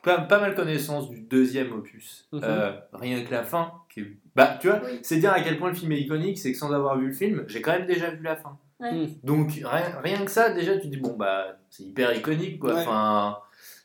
[0.03, 2.27] pas, pas mal connaissance du deuxième opus.
[2.33, 2.41] Mhm.
[2.45, 3.73] Euh, rien que la fin.
[3.93, 4.01] Qui...
[4.01, 5.01] est- Bah tu vois, Oui.
[5.03, 7.13] c'est dire à quel point le film est iconique, c'est que sans avoir vu le
[7.13, 8.57] film, j'ai quand même déjà vu la fin.
[8.83, 8.93] Ouais.
[8.93, 9.09] Mm.
[9.25, 12.75] Donc rien, rien que ça, déjà tu te dis bon bah c'est hyper iconique quoi.
[12.75, 12.81] Ouais.
[12.83, 13.39] Enfin,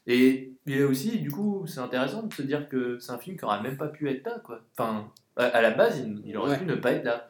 [0.07, 3.17] et il y a aussi du coup c'est intéressant de se dire que c'est un
[3.17, 4.59] film qui aurait même pas pu être là quoi.
[4.77, 6.57] Enfin à, à la base il, il aurait Ouais.
[6.59, 7.29] pu ne pas être là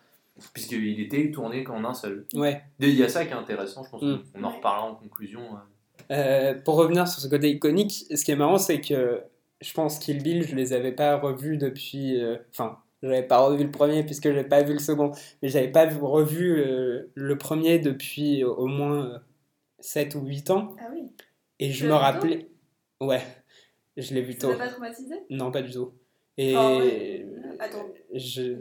[0.54, 2.26] puisqu'il était tourné qu'en un seul.
[2.36, 2.62] ouais.
[2.80, 4.18] Et Il y a ça qui est intéressant, je pense Mm.
[4.34, 5.42] qu'on en reparlera en conclusion.
[5.42, 6.12] euh.
[6.12, 9.22] Euh, pour revenir sur ce côté iconique, ce qui est marrant, c'est que
[9.60, 12.22] je pense Kill Bill, je les avais pas revus depuis.
[12.22, 15.12] euh, Enfin, n'avais pas revu le premier puisque je n'avais pas vu le second,
[15.44, 19.22] mais j'avais pas vu- revu euh, le premier depuis au moins
[19.80, 20.74] 7 ou 8 ans.
[20.80, 21.12] Ah oui.
[21.60, 22.50] Et je me rappelais.
[23.00, 23.22] Ouais,
[23.96, 24.52] je l'ai vu Ça tôt.
[24.54, 25.16] t'a pas traumatisé?
[25.30, 25.92] Non, pas du tout.
[26.40, 26.56] Et.
[26.58, 27.26] Ouais.
[27.60, 27.86] Attends.
[28.14, 28.54] je...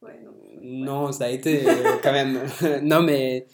[0.00, 0.32] Ouais, non.
[0.62, 2.40] Non, ça a été euh, quand même.
[2.82, 3.46] non, mais,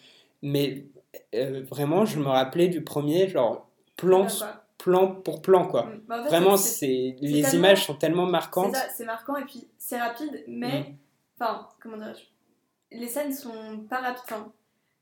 [0.42, 0.86] mais
[1.34, 4.66] euh, vraiment, je me rappelais du premier, genre plan, Ah.
[4.78, 5.84] Plan pour plan, quoi.
[5.86, 6.00] Mm.
[6.06, 8.76] Bah, en fait, Vraiment, c'est- les images sont tellement marquantes.
[8.96, 10.80] c'est marquant et puis c'est rapide, mais.
[10.80, 10.96] Mm.
[11.40, 12.96] Enfin, comment dirais-je?
[12.96, 14.24] Les scènes sont pas rapides.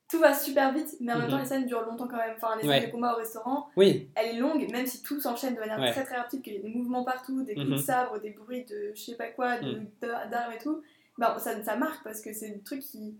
[0.08, 2.34] Tout va super vite, mais en même temps, les scènes durent longtemps quand même.
[2.36, 2.86] Enfin, les scènes Ouais.
[2.86, 5.90] de combat au restaurant, Oui, elle est longue, même si tout s'enchaîne de manière Ouais.
[5.90, 8.64] très très rapide, qu'il y a des mouvements partout, des coups de sabre, des bruits
[8.66, 9.86] de je sais pas quoi, de- Mm.
[10.00, 10.80] d'a- d'armes et tout,
[11.18, 13.16] bah, ça, ça marque parce que c'est des trucs qui,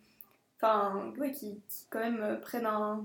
[0.61, 3.05] enfin, ouais, qui, qui quand même euh, prennent un,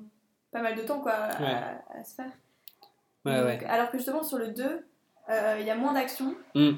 [0.52, 2.32] pas mal de temps quoi, à, à se faire.
[3.26, 3.66] Ouais, Donc, ouais.
[3.68, 4.64] Alors que justement sur le 2,
[5.30, 6.36] euh, il y a moins d'action.
[6.56, 6.72] Mm.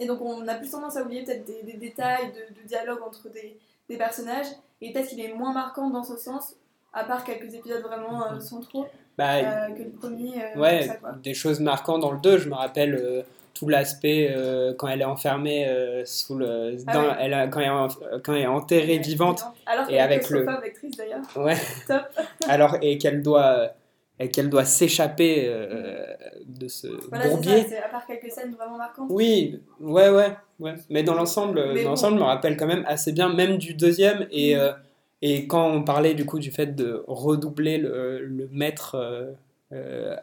[0.00, 3.00] Et donc on a plus tendance à oublier peut-être des, des détails de, de dialogue
[3.06, 3.56] entre des,
[3.88, 4.46] des personnages.
[4.80, 6.54] Et peut-être qu'il est moins marquant dans ce sens,
[6.92, 10.32] à part quelques épisodes vraiment euh, centraux, Bah, euh, que le premier.
[10.56, 14.74] euh, ouais, ça, des choses marquantes dans le 2, je me rappelle tout l'aspect euh,
[14.76, 16.76] quand elle est enfermée euh, sous le.
[16.88, 17.14] Ah dans- ouais.
[17.20, 17.88] elle a- quand, elle est en-
[18.24, 20.48] quand elle est enterrée vivante, Alors Et avec le- le...
[20.48, 20.96] actrice
[21.36, 21.54] ouais.
[21.86, 22.02] Top.
[22.48, 23.68] Alors, et qu'elle doit.
[24.20, 26.06] Et qu'elle doit s'échapper euh,
[26.46, 27.62] de ce Voilà, bourbier.
[27.64, 29.08] ça, à part quelques scènes vraiment marquantes.
[29.10, 30.74] Oui, ouais, ouais, ouais.
[30.88, 31.96] Mais dans l'ensemble, bon.
[31.96, 34.26] je me rappelle quand même assez bien, même du deuxième.
[34.30, 34.60] Et, Mhm.
[34.60, 34.72] euh,
[35.22, 38.94] et quand on parlait du coup du fait de redoubler le, le maître
[39.72, 40.16] euh,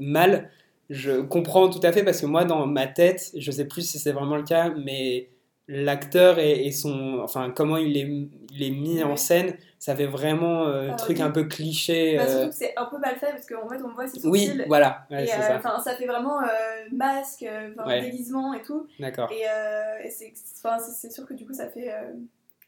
[0.00, 0.50] mal,
[0.90, 3.98] je comprends tout à fait parce que moi, dans ma tête, je sais plus si
[3.98, 5.28] c'est vraiment le cas, mais
[5.68, 8.08] l'acteur et, et son, enfin, comment il est,
[8.52, 11.22] il est mis en scène, ça fait vraiment euh, Ah, truc oui.
[11.22, 12.16] un peu cliché.
[12.16, 14.20] Bah, euh, surtout que c'est un peu mal fait parce qu'en fait on voit ses
[14.20, 14.50] sourcils.
[14.56, 15.94] oui, voilà, ouais, et c'est euh, ça.
[15.96, 16.46] fait vraiment euh,
[16.92, 18.00] masque, euh, Ouais.
[18.02, 18.86] déguisement et tout.
[19.00, 19.30] D'accord.
[19.32, 22.12] Et, euh, et c'est sûr que du coup ça fait, euh,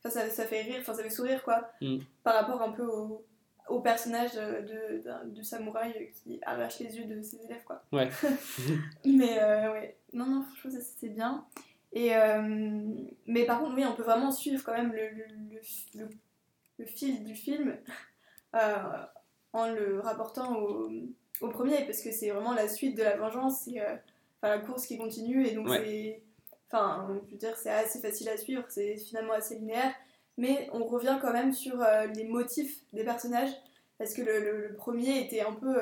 [0.03, 1.99] ça, ça fait rire, enfin ça fait sourire quoi, Mm.
[2.23, 3.25] par rapport un peu au,
[3.69, 5.03] au personnage de,
[5.35, 7.83] de, samouraï qui arrache les yeux de ses élèves quoi.
[7.93, 8.09] Ouais.
[9.05, 11.45] mais euh, ouais, non non franchement ça c'était bien.
[11.95, 12.43] Et, euh,
[13.27, 15.61] mais par contre oui on peut vraiment suivre quand même le, le, le,
[16.01, 16.11] le-
[16.79, 17.77] le fil du film
[18.57, 18.77] euh,
[19.53, 20.91] en le rapportant au,
[21.41, 23.95] au premier parce que c'est vraiment la suite de la vengeance, c'est euh,
[24.43, 25.79] enfin, la course qui continue et donc Ouais.
[25.85, 26.23] c'est
[26.69, 29.95] enfin je veux dire c'est assez facile à suivre, c'est finalement assez linéaire
[30.37, 31.77] mais on revient quand même sur
[32.17, 33.53] les motifs des personnages
[33.99, 35.77] parce que le, premier était un peu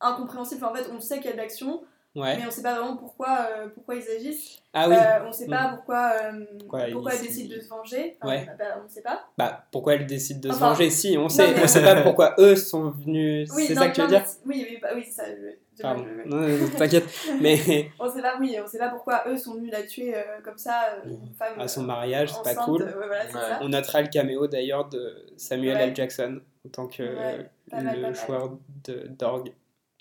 [0.00, 2.36] incompréhensible, Enfin, en fait on sait qu'il y a de l'action Ouais.
[2.36, 4.94] mais on sait pas vraiment pourquoi, euh, pourquoi ils agissent, Ah oui.
[4.94, 8.32] Euh, on sait pas pourquoi, euh, Pourquoi pourquoi ils- ils décident de se venger, Enfin,
[8.32, 8.46] Ouais.
[8.58, 9.24] bah, on sait pas.
[9.36, 11.52] Bah, pourquoi elle décide de se venger Si, on sait.
[11.54, 13.50] mais- On sait pas pourquoi eux sont venus.
[13.54, 15.24] Oui, c'est ça que tu veux non, dire mais- Oui, oui, bah, oui, c'est ça.
[15.28, 16.04] je- je- Pardon.
[16.24, 17.04] je- Non, non, T'inquiète.
[17.40, 17.56] Mais
[17.98, 20.56] On sait pas, oui, on sait pas pourquoi eux sont venus la tuer euh, comme
[20.58, 21.58] ça, euh, une femme.
[21.58, 22.82] à son mariage, c'est pas cool.
[22.84, 23.40] ouais, voilà, c'est Ouais.
[23.40, 23.58] ça.
[23.60, 25.82] On notera le caméo d'ailleurs de Samuel Ouais.
[25.88, 25.96] L.
[25.96, 28.16] Jackson en tant que Ouais, pas mal, le pas mal.
[28.26, 28.50] joueur
[28.84, 29.52] de- d'orgue.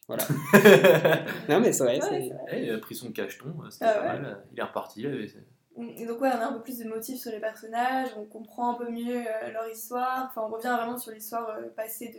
[0.07, 0.23] Voilà.
[1.49, 1.95] non, mais c'est vrai.
[1.95, 2.45] Ouais, c'est- vrai.
[2.51, 4.19] Eh, il a pris son cacheton, c'était Ah pas ouais.
[4.19, 4.43] mal.
[4.51, 5.01] Il est reparti.
[5.01, 5.33] il avait-
[5.97, 8.71] Et donc ouais, on a un peu plus de motifs sur les personnages, on comprend
[8.71, 12.09] un peu mieux euh, leur histoire, enfin on revient vraiment sur l'histoire euh, passée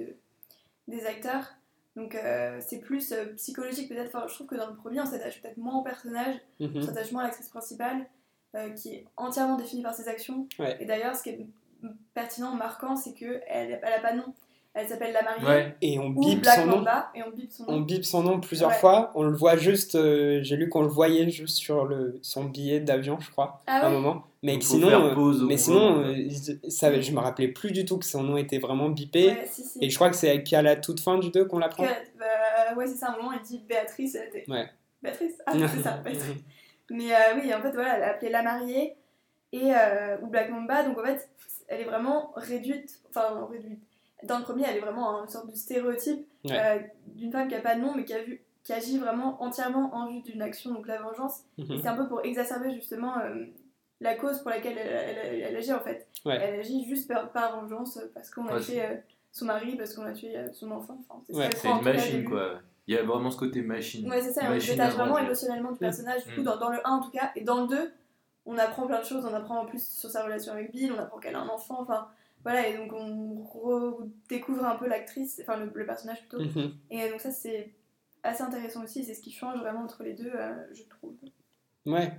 [0.89, 1.55] de, des acteurs.
[1.95, 4.09] Donc euh, c'est plus euh, psychologique peut-être.
[4.17, 6.83] Enfin, je trouve que dans le premier, on s'attache peut-être moins au personnage, on Mhm.
[6.83, 8.07] s'attache moins à l'actrice principale,
[8.57, 10.49] euh, qui est entièrement définie par ses actions.
[10.59, 10.77] Ouais.
[10.81, 11.47] Et d'ailleurs, ce qui est
[12.15, 14.35] pertinent, marquant, c'est que elle, elle a pas de nom.
[14.77, 15.77] Elle s'appelle La Mariée Ouais.
[15.83, 16.77] Et on ou bip Black son nom.
[16.79, 17.81] Mamba, et on bip son On nom.
[17.83, 18.77] bip son nom plusieurs Ouais.
[18.77, 19.13] fois.
[19.15, 19.95] On le voit juste.
[19.95, 23.77] euh, J'ai lu qu'on le voyait juste sur le, son billet d'avion, je crois, à
[23.77, 24.25] Ah un ouais moment.
[24.43, 25.57] Mais sinon, euh, mais moment.
[25.57, 26.29] sinon, euh,
[26.69, 29.29] ça, je me rappelais plus du tout que son nom était vraiment bipé.
[29.29, 29.79] Ouais, si, si.
[29.81, 31.85] Et je crois que c'est qu'à la toute fin du 2 qu'on l'apprend.
[32.19, 34.45] Bah, ouais, c'est ça, à un moment, elle dit Béatrice, elle était.
[34.51, 34.69] Ouais.
[35.03, 36.25] Béatrice Ah, c'est ça, Béatrice.
[36.91, 38.95] Mais euh, oui, en fait, voilà, elle a appelé La Mariée
[39.53, 41.31] et, euh, ou Black Mamba, donc en fait,
[41.69, 43.79] elle est vraiment réduite, enfin, réduite.
[44.27, 46.53] Dans le premier, elle est vraiment une sorte de stéréotype Ouais.
[46.59, 46.79] euh,
[47.15, 49.95] d'une femme qui a pas de nom, mais qui, a vu, qui agit vraiment entièrement
[49.95, 51.41] en vue d'une action, donc la vengeance.
[51.59, 51.81] Et Mhm.
[51.83, 53.45] c'est un peu pour exacerber justement euh,
[54.01, 56.07] la cause pour laquelle elle, elle- elle agit en fait.
[56.27, 56.39] Ouais.
[56.41, 58.95] Elle agit juste par, par vengeance parce qu'on a tué euh,
[59.33, 60.99] son mari, parce qu'on a tué euh, son enfant.
[61.09, 61.35] Enfin, c'est
[61.69, 62.61] Ouais, une machine, quoi.
[62.87, 64.07] Il y a vraiment ce côté machine.
[64.11, 65.79] Ouais, c'est ça, on Machine détache à vraiment émotionnellement du Mm.
[65.79, 66.45] personnage, du coup, Mm.
[66.45, 67.93] dans, dans le 1 en tout cas, et dans le 2,
[68.45, 70.99] on apprend plein de choses, on apprend en plus sur sa relation avec Bill, on
[71.01, 72.09] apprend qu'elle a un enfant, enfin
[72.45, 76.73] voilà, et donc on redécouvre un peu l'actrice, enfin le, le personnage plutôt, Mhm.
[76.91, 77.73] et donc ça c'est
[78.23, 81.15] assez intéressant aussi, c'est ce qui change vraiment entre les deux, euh, je trouve.
[81.87, 82.13] Ouais,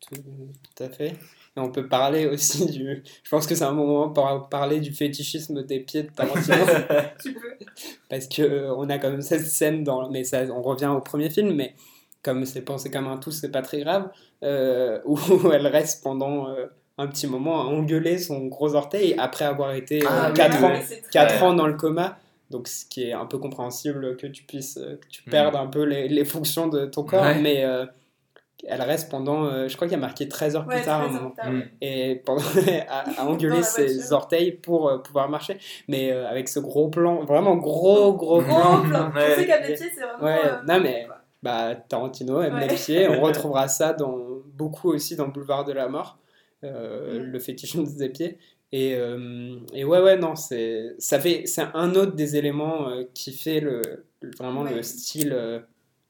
[0.00, 1.08] tout, tout à fait.
[1.56, 3.02] Et on peut parler aussi du.
[3.22, 6.56] Je pense que c'est un moment pour parler du fétichisme des pieds de Tarantino.
[7.22, 7.52] tu peux.
[8.10, 10.10] parce que euh, on a quand même cette scène dans.
[10.10, 11.74] Mais ça, on revient au premier film, mais
[12.22, 14.10] comme c'est pensé comme un tout, c'est pas très grave.
[14.42, 15.18] euh, où
[15.52, 16.66] elle reste pendant euh,
[16.98, 20.64] un petit moment à engueuler son gros orteil après avoir été Ah, oui, 4 oui,
[20.64, 20.80] ans, oui.
[20.86, 21.48] c'est très- quatre Ouais.
[21.48, 22.16] ans dans le coma.
[22.50, 25.30] Donc, ce qui est un peu compréhensible que tu puisses, euh, que tu Mm.
[25.30, 27.40] perdes un peu les, les fonctions de ton corps, Ouais.
[27.40, 27.84] mais euh,
[28.66, 31.02] elle reste pendant, euh, je crois qu'il y a marqué 13 heures Ouais, plus tard,
[31.02, 31.30] un moment.
[31.30, 31.58] tard, Mm.
[31.58, 31.70] ouais.
[31.82, 32.40] et pendant,
[32.88, 37.24] à, à engueuler ses orteils pour euh, pouvoir marcher, mais euh, avec ce gros plan,
[37.24, 38.82] vraiment gros, gros Gros plan.
[38.88, 39.10] plan.
[39.14, 39.32] Ouais.
[39.32, 40.24] On sait qu'à mes pieds, c'est vraiment.
[40.24, 41.06] Ouais, euh, non, mais-.
[41.42, 42.66] Bah, Tarantino aime Ouais.
[42.68, 44.16] les pieds, on retrouvera ça dans,
[44.54, 46.16] beaucoup aussi dans Boulevard de la Mort,
[46.66, 47.22] euh, Mm.
[47.32, 48.38] le fétichisme des pieds.
[48.72, 53.04] Et, euh, et ouais, ouais, non, c'est ça fait c'est un autre des éléments euh,
[53.14, 54.04] qui fait le,
[54.38, 55.62] vraiment le style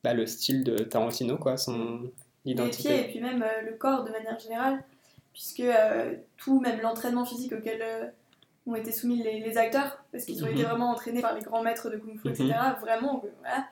[0.03, 2.11] bah, le style de Tarantino, quoi, son
[2.45, 2.83] les identité.
[2.83, 4.83] pieds et puis même le corps de manière générale,
[5.33, 5.63] puisque
[6.37, 7.83] tout, même l'entraînement physique auquel
[8.67, 10.53] ont été soumis les, les acteurs, parce qu'ils ont Mhm.
[10.55, 12.55] été vraiment entraînés par les grands maîtres de Kung Fu, etc.
[12.81, 13.67] Vraiment, euh, voilà.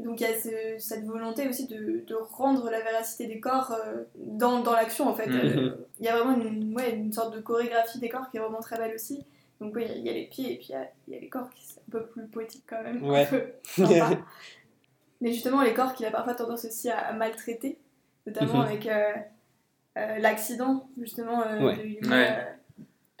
[0.00, 3.72] Donc il y a ce- cette volonté aussi de, de rendre la véracité des corps
[3.72, 5.26] euh, dans, dans l'action en fait.
[5.28, 5.36] Mhm.
[5.58, 8.40] Euh, Il y a vraiment une, ouais, une sorte de chorégraphie des corps qui est
[8.40, 9.24] vraiment très belle aussi.
[9.60, 11.20] Donc oui, il y a- les pieds et puis il y a, il y a
[11.20, 13.02] les corps qui sont un peu plus poétiques quand même.
[13.06, 13.28] Ouais.
[15.20, 17.78] Mais justement, les corps qu'il a parfois tendance aussi à, à maltraiter,
[18.26, 18.66] notamment Mhm.
[18.66, 19.12] avec euh,
[19.98, 21.76] euh, l'accident justement euh, Ouais.
[21.76, 22.16] de Yuma.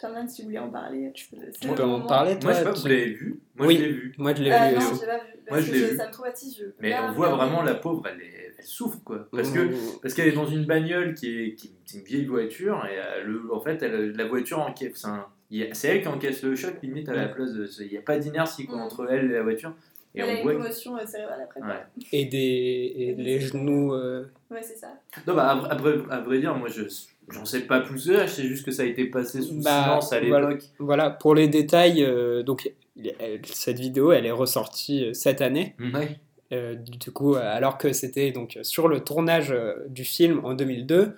[0.00, 2.58] Thurman, si vous voulez en parler, tu peux, le peux en parler, Moi, toi je
[2.58, 3.76] sais pas, tu- vous l'avez vu Moi, Oui.
[3.76, 4.14] je l'ai vu.
[4.18, 4.98] Moi, je l'ai Euh, vu non, pas vu.
[5.00, 5.96] Parce Moi, je l'ai je- vu.
[5.96, 6.56] ça me traumatise.
[6.58, 9.28] Je Mais on voit vraiment la pauvre, elle, est- elle souffre, quoi.
[9.30, 9.74] Parce que Mmh.
[10.02, 13.24] Parce qu'elle est dans une bagnole qui est, qui est une vieille voiture et euh,
[13.24, 14.92] le, en fait elle, la voiture encaisse.
[14.94, 17.32] C'est un- elle qui encaisse le choc limite à la Ouais.
[17.34, 17.68] place de.
[17.82, 18.82] Il n'y a pas d'inertie quoi, Mm.
[18.82, 19.74] entre elle et la voiture.
[20.14, 20.52] Et on une voit.
[20.54, 21.60] que- commotion euh, cérébrale après.
[21.60, 21.82] Ouais.
[22.12, 23.94] Et, des, et les genoux.
[23.94, 24.88] euh, Ouais, c'est ça.
[25.26, 26.82] Non, bah, à, à vrai- à vrai dire, moi je
[27.28, 30.12] j'en sais pas plus je sais juste que ça a été passé sous Bah, silence
[30.12, 30.48] à voilà.
[30.48, 30.64] l'époque.
[30.80, 32.72] Voilà, pour les détails, euh, donc
[33.20, 35.76] elle- cette vidéo, elle est ressortie euh, cette année.
[35.78, 36.18] Ouais.
[36.52, 41.12] Euh, du coup, alors que c'était donc sur le tournage euh, du film en 2002.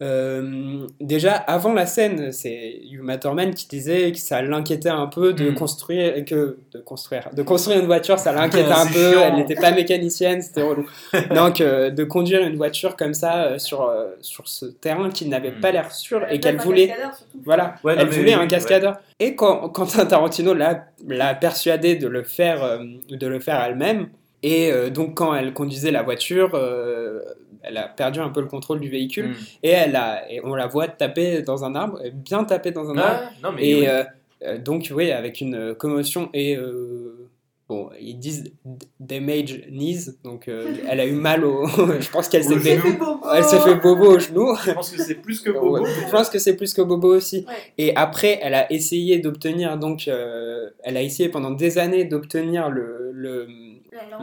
[0.00, 5.32] Euh, déjà avant la scène, c'est Uma Thurman qui disait que ça l'inquiétait un peu
[5.32, 5.54] de Mm.
[5.54, 8.92] construire que de construire de construire une voiture, ça l'inquiétait un peu.
[9.12, 9.22] chiant.
[9.24, 10.86] Elle n'était pas mécanicienne, c'était relou.
[11.34, 15.26] Donc euh, de conduire une voiture comme ça euh, sur euh, sur ce terrain qui
[15.26, 15.60] n'avait Mm.
[15.60, 17.38] pas l'air sûr et qu'elle voulait cascadeur, surtout.
[17.44, 18.46] voilà, Ouais, elle voulait oui, un ouais.
[18.46, 18.98] cascadeur.
[19.18, 22.78] Et quand Quentin Tarantino l'a l'a persuadée de le faire, euh,
[23.10, 24.08] de le faire elle-même.
[24.44, 27.20] Et euh, donc quand elle conduisait la voiture, euh,
[27.62, 29.34] elle a perdu un peu le contrôle du véhicule Mm.
[29.62, 32.96] et elle a, et on la voit taper dans un arbre, bien taper dans un
[32.98, 33.22] arbre.
[33.42, 33.86] Non, mais Et oui.
[33.88, 34.04] euh,
[34.44, 37.28] euh, donc oui, avec une euh, commotion et euh,
[37.68, 38.52] bon, ils disent
[39.00, 41.66] damage knees, donc euh, elle a eu mal au,
[42.00, 42.78] je pense qu'elle s'est fait,
[43.34, 44.54] elle s'est fait bobo au genou.
[44.64, 45.84] je pense que c'est plus que Bobo.
[45.84, 47.44] Je pense que c'est plus que Bobo aussi.
[47.48, 47.54] Ouais.
[47.78, 52.70] Et après, elle a essayé d'obtenir, donc, euh, elle a essayé pendant des années d'obtenir
[52.70, 53.48] le, le-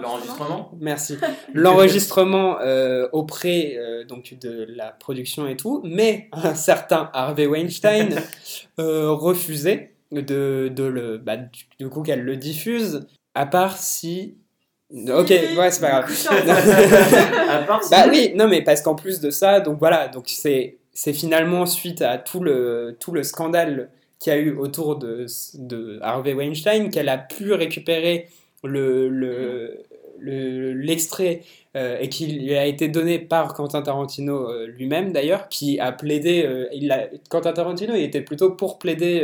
[0.01, 0.71] L'enregistrement?
[0.79, 1.17] Merci,
[1.53, 8.21] l'enregistrement euh, auprès euh, donc de la production et tout, mais un certain Harvey Weinstein
[8.79, 11.37] euh, refusait de, de le, bah,
[11.79, 14.37] du, coup qu'elle le diffuse, à part si,
[14.93, 16.09] ok, ouais, c'est pas grave.
[17.49, 20.25] À part si- Bah oui, non mais parce qu'en plus de ça, donc voilà, donc
[20.27, 24.95] c'est c'est finalement suite à tout le tout le scandale qu'il y a eu autour
[24.95, 25.25] de,
[25.55, 28.29] de Harvey Weinstein qu'elle a pu récupérer
[28.67, 29.83] le, le,
[30.19, 31.41] le- l'extrait
[31.75, 35.91] euh, et qui lui a été donné par Quentin Tarantino euh, lui-même d'ailleurs, qui a
[35.91, 39.19] plaidé, euh, il a, Quentin Tarantino il était plutôt pour plaider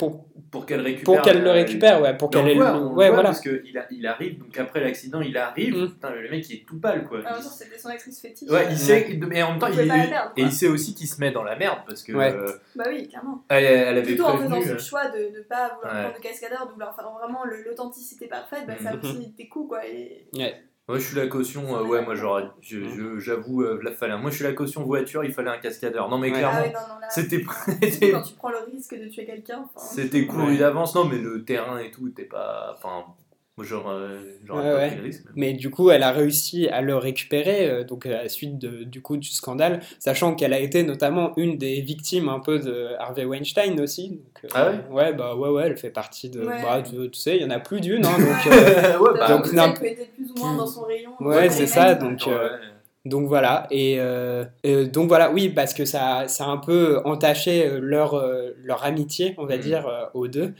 [0.00, 1.04] pour, Pour qu'elle récupère.
[1.04, 2.78] pour qu'elle le récupère, ouais, pour qu'elle ouais, voit
[3.10, 3.22] voilà.
[3.24, 5.76] Parce qu'il a- il arrive, donc après l'accident, il arrive.
[5.76, 5.88] Mm.
[5.90, 7.22] Putain, le mec, il est tout pâle, quoi.
[7.22, 8.48] Temps, c'était son actrice fétiche.
[8.48, 11.06] Ouais, il sait, mais en même temps, Il il, il- et il sait aussi qu'il
[11.06, 12.32] se met dans la merde parce que Ouais.
[12.34, 13.44] euh, Bah oui, clairement.
[13.50, 14.68] elle, elle avait Surtout en faisant prévenu.
[14.70, 16.02] ce euh, choix de ne pas vouloir Ouais.
[16.04, 19.00] prendre de cascadeur, de vouloir faire vraiment l'authenticité parfaite, bah, ça a Mhm.
[19.04, 19.86] aussi des coups, quoi.
[19.86, 20.26] Et...
[20.34, 20.54] Ouais.
[20.90, 21.76] Moi, je suis la caution.
[21.76, 22.48] euh, ouais, moi, j'aurais.
[23.18, 24.18] J'avoue, euh, la fallait.
[24.18, 25.22] Moi, je suis la caution voiture.
[25.24, 26.08] Il fallait un cascadeur.
[26.08, 26.38] Non, mais Ouais.
[26.38, 29.68] clairement, Ah c'était quand tu prends le risque de tuer quelqu'un.
[29.72, 30.56] enfin, c'était couru Ouais.
[30.58, 30.94] d'avance.
[30.96, 32.74] Non, mais le terrain et tout, t'es pas.
[32.76, 33.04] Enfin,
[33.60, 34.08] moi, j'aurais
[34.46, 35.10] j'aurais Ouais, ouais.
[35.34, 38.84] mais- du coup, elle a réussi à le récupérer, euh, donc à la suite de-
[38.84, 42.88] du coup du scandale, sachant qu'elle a été notamment une des victimes un peu de
[42.98, 44.08] Harvey Weinstein aussi.
[44.10, 46.40] Donc, euh, Ah ouais bah ouais, ouais, elle fait partie de.
[46.40, 46.62] Ouais.
[46.62, 48.46] Bah, tu, tu sais, il y en a plus d'une, hein, donc.
[48.46, 51.10] euh, ouais, bah, donc, plus ou moins dans son rayon.
[51.20, 52.32] Ouais, c'est ça, donc, ouais.
[52.32, 52.48] euh,
[53.06, 57.00] Donc voilà, et euh, euh, donc voilà, oui, parce que ça, ça a un peu
[57.06, 59.62] entaché euh, leur, euh, leur amitié, on va Mhm.
[59.62, 60.52] dire, euh, aux deux,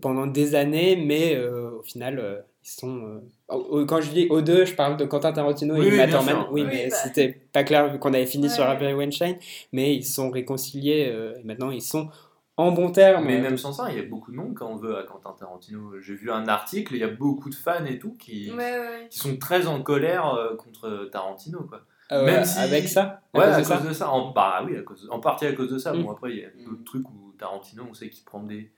[0.00, 3.20] pendant des années, mais euh, au final, euh, ils sont.
[3.50, 6.24] euh, quand je dis aux deux, je parle de Quentin Tarantino Oui, et Thurman.
[6.24, 6.48] sûr.
[6.50, 6.96] Oui, Oui, mais bah.
[6.96, 8.70] c'était pas clair vu qu'on avait fini sur Ouais.
[8.70, 9.36] Harvey Weinstein,
[9.72, 12.08] mais ils sont réconciliés, euh, et maintenant ils sont
[12.56, 13.26] en bon terme.
[13.26, 15.34] Mais même sans ça, il y a beaucoup de monde quand on veut à Quentin
[15.38, 16.00] Tarantino.
[16.00, 18.78] J'ai vu un article, il y a beaucoup de fans et tout qui, Ouais, ouais,
[18.78, 19.06] ouais.
[19.10, 21.60] qui sont très en colère euh, contre Tarantino.
[21.68, 21.82] Quoi.
[22.12, 23.20] Euh, même si- Avec ça?
[23.34, 24.10] À Ouais, cause à de cause ça de ça.
[24.10, 25.92] En, bah oui, à cause, en partie à cause de ça.
[25.92, 26.02] Mm.
[26.02, 28.70] Bon, après, il y a d'autres trucs où Tarantino, on sait qu'il prend des,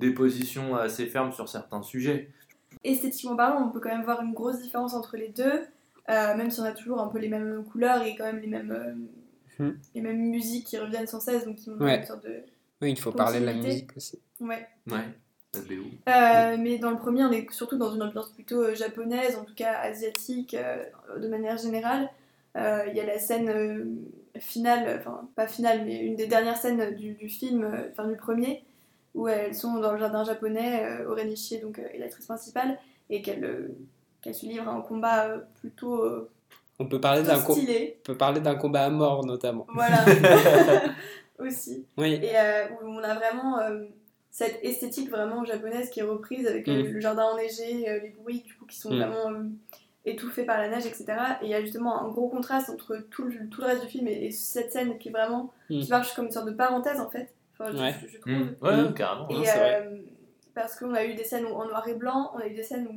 [0.00, 2.28] des positions assez fermes sur certains sujets.
[2.82, 5.60] Esthétiquement parlant, on peut quand même voir une grosse différence entre les deux,
[6.08, 8.48] euh, même si on a toujours un peu les mêmes couleurs et quand même les
[8.48, 8.94] mêmes, euh,
[9.58, 9.72] Hmm.
[9.94, 11.98] les mêmes musiques qui reviennent sans cesse, donc qui montrent Ouais.
[11.98, 12.36] une sorte de.
[12.80, 14.18] Oui, il faut parler de la musique aussi.
[14.40, 14.66] Ouais.
[14.90, 15.04] Ouais,
[15.52, 15.82] la BO.
[16.08, 19.44] Euh, mais dans le premier, on est surtout dans une ambiance plutôt euh, japonaise, en
[19.44, 20.82] tout cas asiatique, euh,
[21.18, 22.08] de manière générale.
[22.56, 23.84] Euh, Il y a la scène euh,
[24.38, 28.16] finale, enfin pas finale, mais une des dernières scènes du, du film, euh, enfin du
[28.16, 28.64] premier,
[29.14, 33.22] où elles sont dans le jardin japonais, euh, Orenishi donc, euh, est l'actrice principale, et
[33.22, 36.30] qu'elle euh, se livre à un combat euh, plutôt, euh,
[36.78, 37.96] On peut parler d'un co- stylé.
[38.00, 39.66] on peut parler d'un combat à mort notamment.
[39.74, 40.04] Voilà.
[41.38, 41.84] Aussi.
[41.96, 42.20] Oui.
[42.22, 43.58] Et euh, où on a vraiment
[44.30, 46.82] cette esthétique vraiment japonaise qui est reprise avec Mm.
[46.92, 48.96] le jardin enneigé, les bruits du coup qui sont Mm.
[49.02, 49.38] vraiment
[50.04, 51.06] étouffés par la neige, etc.
[51.42, 53.88] Et il y a justement un gros contraste entre tout le, tout le reste du
[53.88, 55.80] film et, et cette scène qui est vraiment Mm.
[55.80, 57.28] qui marche comme une sorte de parenthèse en fait.
[57.60, 57.94] Enfin, Ouais.
[58.02, 58.32] je, je trouve.
[58.32, 58.56] Mm.
[58.62, 58.94] Ouais, Mm.
[58.94, 59.28] carrément.
[59.28, 59.86] Et Non, c'est vrai.
[59.86, 59.96] euh,
[60.54, 62.62] parce qu'on a eu des scènes où- en noir et blanc, on a eu des
[62.62, 62.92] scènes où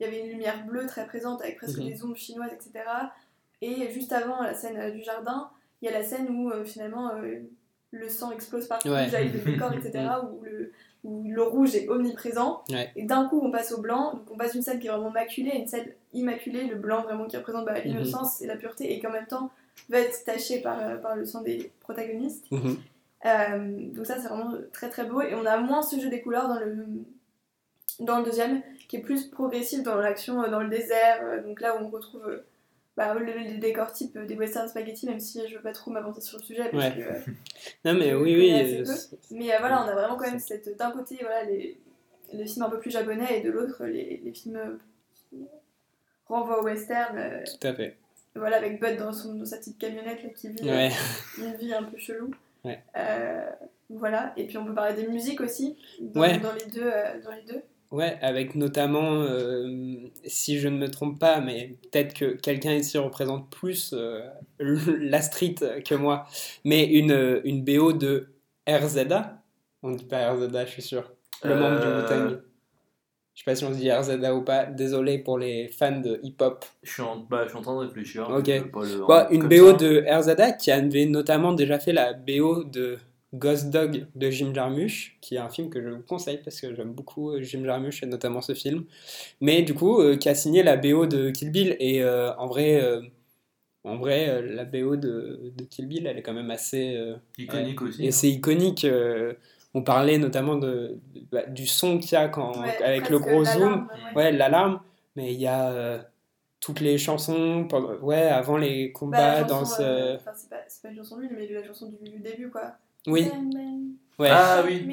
[0.00, 1.86] il y avait une lumière bleue très présente avec presque Mhm.
[1.88, 2.84] des ombres chinoises, etc.
[3.62, 5.50] Et juste avant la scène euh, du jardin,
[5.82, 7.40] il y a la scène où euh, finalement euh,
[7.90, 9.08] le sang explose partout, Ouais.
[9.08, 10.04] jaillit décor, etc.
[10.30, 10.72] où, le,
[11.04, 12.62] où le rouge est omniprésent.
[12.70, 12.92] Ouais.
[12.96, 14.12] Et d'un coup, on passe au blanc.
[14.14, 17.02] Donc on passe d'une scène qui est vraiment maculée à une scène immaculée, le blanc
[17.02, 19.50] vraiment qui représente bah, l'innocence et la pureté, et qui en même temps
[19.88, 22.46] va être taché par, euh, par le sang des protagonistes.
[23.26, 26.22] Euh, donc ça c'est vraiment très très beau et on a moins ce jeu des
[26.22, 26.86] couleurs dans le
[27.98, 31.60] dans le deuxième qui est plus progressif dans l'action euh, dans le désert euh, donc
[31.60, 32.42] là où on retrouve
[32.96, 36.20] bah, le, le décor type des western spaghetti même si je veux pas trop m'avancer
[36.20, 36.94] sur le sujet parce Ouais.
[36.94, 37.32] que, euh,
[37.84, 38.84] Non mais oui, oui.
[39.32, 41.76] mais euh, voilà on a vraiment quand même cette d'un côté voilà les,
[42.32, 44.78] les films un peu plus japonais et de l'autre les, les films
[45.28, 45.44] qui
[46.26, 47.96] renvoient au western Tout à fait.
[48.36, 50.90] voilà avec Bud dans, son, dans sa petite camionnette là, qui vit Ouais.
[51.38, 52.30] une vie un peu chelou.
[52.64, 52.82] Ouais.
[52.96, 53.50] Euh,
[53.90, 56.38] voilà, et puis on peut parler des musiques aussi, dans, Ouais.
[56.38, 57.62] dans les, deux, euh, dans les deux.
[57.90, 62.98] Ouais, avec notamment, euh, si je ne me trompe pas, mais peut-être que quelqu'un ici
[62.98, 64.20] représente plus euh,
[64.58, 65.54] la street
[65.86, 66.26] que moi,
[66.64, 68.28] mais une, une BO de
[68.68, 69.42] RZA.
[69.82, 71.10] On dit pas RZA, je suis sûr.
[71.44, 72.40] Le membre du Wu-Tang.
[73.38, 74.66] Je sais pas si on se dit RZA ou pas.
[74.66, 76.64] Désolé pour les fans de hip-hop.
[76.82, 78.28] Je suis, en, bah, je suis en train de réfléchir.
[78.28, 78.46] Ok.
[78.72, 79.76] pas le- Bah, une BO ça.
[79.76, 82.98] de RZA qui avait notamment déjà fait la BO de
[83.34, 86.74] Ghost Dog de Jim Jarmusch, qui est un film que je vous conseille parce que
[86.74, 88.86] j'aime beaucoup euh, Jim Jarmusch et notamment ce film.
[89.40, 91.76] Mais du coup, euh, qui a signé la BO de Kill Bill.
[91.78, 93.00] Et euh, en vrai, euh,
[93.84, 96.96] en vrai euh, la BO de, de Kill Bill, elle est quand même assez.
[96.96, 98.02] euh, Iconique aussi.
[98.04, 98.10] et hein.
[98.10, 98.84] c'est iconique.
[99.74, 103.18] On parlait notamment de, de- bah, du son qu'il y a quand, Ouais, avec le
[103.18, 103.88] gros zoom.
[104.14, 104.22] ouais.
[104.24, 104.80] Ouais, l'alarme,
[105.16, 106.02] mais il y a euh,
[106.60, 109.82] toutes les chansons, pendant- ouais, avant les Bah, combats, dans chanson, ce...
[109.82, 112.18] euh, enfin, c'est pas, c'est pas une chanson de lui, mais la chanson du, du
[112.20, 112.72] début, quoi.
[113.06, 113.30] Oui,
[114.18, 114.86] ouais, Ah oui.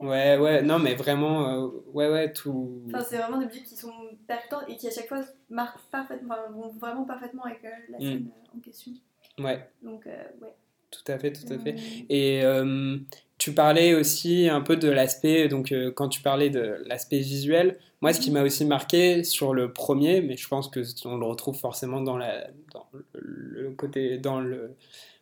[0.00, 2.82] ouais, ouais, non, mais vraiment, euh, ouais, ouais, tout...
[2.88, 3.92] Enfin, c'est vraiment des musiques qui sont
[4.26, 8.00] percutantes et qui à chaque fois marquent parfaitement, vont vraiment parfaitement avec euh, la Mm.
[8.02, 8.92] scène euh, en question.
[9.38, 10.54] Ouais, Donc, euh, ouais.
[10.90, 11.72] tout à fait, tout à fait.
[11.72, 12.06] Mm.
[12.10, 12.98] Et euh,
[13.44, 17.78] tu parlais aussi un peu de l'aspect, donc euh, quand tu parlais de l'aspect visuel,
[18.00, 21.26] moi ce qui m'a aussi marqué sur le premier, mais je pense que on le
[21.26, 24.74] retrouve forcément dans, la, dans le côté, dans le,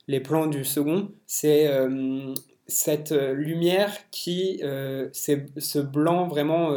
[0.06, 2.32] les plans du second, c'est euh,
[2.68, 6.70] cette euh, lumière qui, euh, c'est ce blanc vraiment,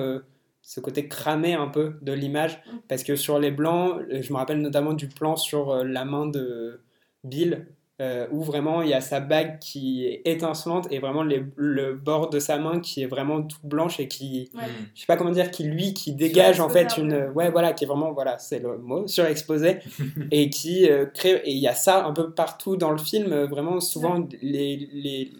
[0.63, 2.77] ce côté cramé un peu de l'image, Mm.
[2.87, 6.81] parce que sur les blancs, je me rappelle notamment du plan sur la main de
[7.23, 7.67] Bill,
[8.01, 11.93] euh, où vraiment il y a sa bague qui est étincelante et vraiment les- le
[11.93, 14.63] bord de sa main qui est vraiment tout blanche et qui, Ouais.
[14.93, 17.85] je sais pas comment dire, qui lui, qui dégage en fait une, ouais voilà, qui
[17.85, 19.79] est vraiment, voilà, c'est le mot, surexposé
[20.31, 23.31] et qui euh, crée, et il y a ça un peu partout dans le film,
[23.31, 25.31] euh, vraiment souvent les, les,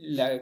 [0.00, 0.40] la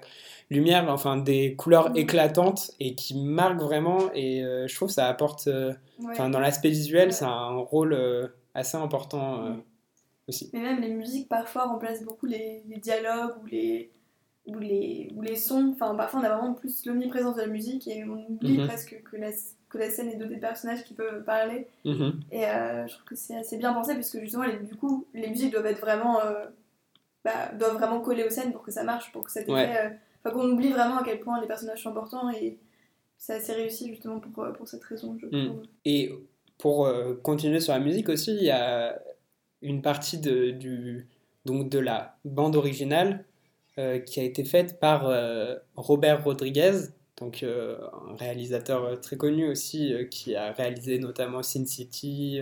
[0.51, 1.97] lumière, enfin des couleurs Mhm.
[1.99, 5.75] éclatantes et qui marquent vraiment et euh, je trouve que ça apporte, euh,
[6.17, 7.13] dans l'aspect visuel, Ouais.
[7.13, 9.63] ça a un rôle euh, assez important euh, Mhm.
[10.29, 10.51] Aussi.
[10.53, 13.91] Mais même les musiques parfois remplacent beaucoup les, les dialogues ou les,
[14.47, 15.71] ou, les, ou les sons.
[15.75, 18.67] Enfin, parfois on a vraiment plus l'omniprésence de la musique et on oublie Mhm.
[18.67, 19.31] presque que la,
[19.69, 21.67] que la scène est dotée de personnages qui peuvent parler.
[21.85, 22.21] Mhm.
[22.33, 25.29] Et euh, je trouve que c'est assez bien pensé puisque justement, les- du coup, les
[25.29, 26.47] musiques doivent être vraiment, euh,
[27.25, 29.51] bah, doivent vraiment coller aux scènes pour que ça marche, pour que effet.
[29.51, 29.77] Ouais.
[29.77, 29.91] euh,
[30.25, 32.59] Enfin, qu'on oublie vraiment à quel point les personnages sont importants et
[33.19, 35.47] c'est assez réussi justement pour, pour cette raison, je Mm.
[35.47, 35.63] trouve.
[35.85, 36.13] Et
[36.59, 36.89] pour
[37.23, 38.99] continuer sur la musique aussi, il y a
[39.63, 41.09] une partie de, du,
[41.45, 43.25] donc de la bande originale
[43.79, 47.79] euh, qui a été faite par euh, Robert Rodriguez, donc euh,
[48.11, 52.41] un réalisateur très connu aussi, qui a réalisé notamment Sin City.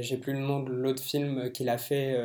[0.00, 2.18] J'ai plus le nom de l'autre film qu'il a fait,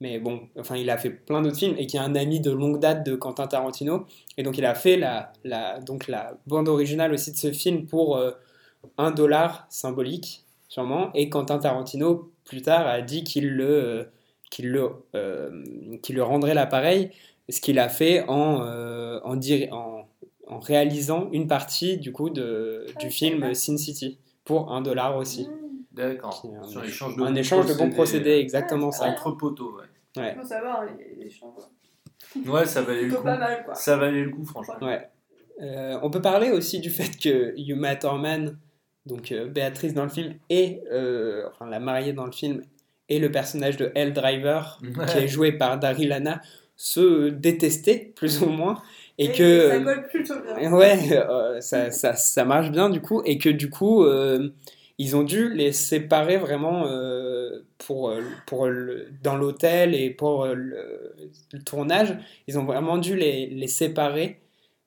[0.00, 2.50] mais bon, enfin il a fait plein d'autres films et qui est un ami de
[2.50, 4.06] longue date de Quentin Tarantino.
[4.36, 7.86] Et donc il a fait la, la, donc la bande originale aussi de ce film
[7.86, 8.20] pour
[8.98, 11.12] un dollar symbolique, sûrement.
[11.14, 14.04] Et Quentin Tarantino, plus tard, a dit qu'il le, euh,
[14.50, 15.62] qu'il le, euh,
[16.02, 17.10] qu'il le rendrait l'appareil,
[17.48, 20.08] ce qu'il a fait en, euh, en, dir- en,
[20.46, 23.54] en réalisant une partie du coup de, Ah, du je film.
[23.54, 25.46] Sin City pour un dollar aussi.
[25.48, 25.52] Mm.
[25.92, 26.42] D'accord.
[26.62, 29.06] Un Sur échange- de un bons échange de bons procédés, exactement Ouais, ça.
[29.08, 30.22] Entre poteaux, ouais.
[30.22, 30.34] Ouais.
[30.40, 31.54] Faut savoir les, les chants.
[32.46, 33.22] Ouais, ça valait le coup.
[33.22, 33.74] pas mal quoi.
[33.74, 34.74] Ça valait le coup, franchement.
[34.82, 35.08] Ouais.
[35.60, 38.56] Euh, on peut parler aussi du fait que Yuma Thurman,
[39.08, 42.62] donc euh, Béatrice dans le film, et euh, enfin la mariée dans le film,
[43.08, 44.78] et le personnage de Elle Driver,
[45.08, 46.42] qui est joué par Daryl Hannah,
[46.76, 48.80] se détestaient plus ou moins,
[49.16, 50.72] et, que ça colle plutôt bien.
[50.72, 54.50] ouais, euh, ça, ça, ça marche bien du coup, et que du coup euh,
[54.98, 58.12] ils ont dû les séparer vraiment euh, pour,
[58.46, 61.14] pour le- dans l'hôtel et pour le,
[61.52, 64.40] le tournage, ils ont vraiment dû les, les séparer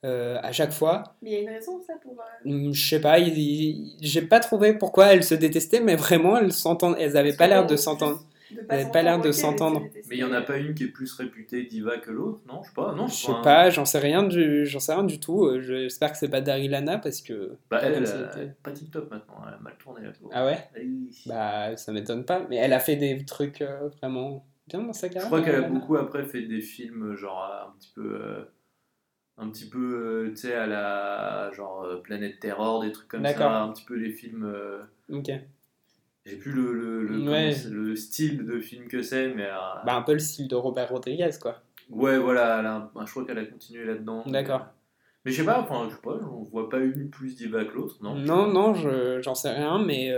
[0.06, 1.04] euh, à chaque fois.
[1.22, 2.14] Mais il y a une raison ça pour.
[2.20, 5.95] euh, Hum, Je sais pas, il- il- j'ai pas trouvé pourquoi elles se détestaient, mais
[5.95, 8.18] vraiment elles s'entendent, elles avaient parce pas l'air de en s'entendre.
[8.47, 9.89] plus de Elles avaient pas l'air de s'entendre.
[10.10, 12.62] Mais il y en a pas une qui est plus réputée diva que l'autre, non?
[12.64, 15.20] Je sais pas, non Je sais pas, j'en sais rien du, j'en sais rien du
[15.20, 15.45] tout.
[15.45, 17.58] euh, J'espère que c'est pas Daryl Hannah parce que.
[17.70, 20.12] Bah, elle, elle, pas tip top maintenant, elle a mal tourné là.
[20.32, 20.68] Ah ouais?
[20.78, 21.10] Oui.
[21.28, 25.08] Bah ça m'étonne pas, mais elle a fait des trucs euh, vraiment bien dans sa
[25.08, 25.28] Je carrière.
[25.28, 28.45] crois qu'elle a beaucoup après fait des films genre euh, un petit peu.
[29.42, 31.52] Un petit peu, euh, tu sais, à la.
[31.54, 33.62] genre euh, Planète Terror, des trucs comme ça.
[33.64, 34.46] Un petit peu les films.
[34.46, 34.82] euh,
[35.12, 35.32] Ok.
[36.26, 37.96] J'ai plus le, le, le, Ouais.
[37.96, 39.48] style de film que c'est, mais.
[39.86, 41.62] Bah un peu le style de Robert Rodriguez quoi.
[41.89, 44.24] Ouais, voilà, elle a un- je crois qu'elle a continué là-dedans.
[44.28, 44.68] D'accord.
[45.26, 47.74] Mais je sais pas, enfin, je sais pas, on voit pas une plus diva que
[47.76, 48.16] l'autre, non?
[48.16, 50.12] Non, non, je- j'en sais rien, mais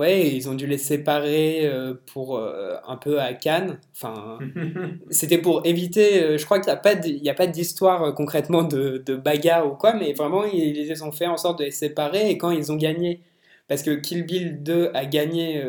[0.00, 3.78] ouais, ils ont dû les séparer euh, pour euh, un peu à Cannes.
[3.94, 4.38] Enfin,
[5.10, 6.22] c'était pour éviter.
[6.22, 6.72] euh, je crois qu'il
[7.22, 11.12] n'y a pas d'histoire concrètement de, de bagarre ou quoi, mais vraiment ils, ils ont
[11.12, 13.20] fait en sorte de les séparer et quand ils ont gagné,
[13.68, 15.62] parce que Kill Bill 2 a gagné,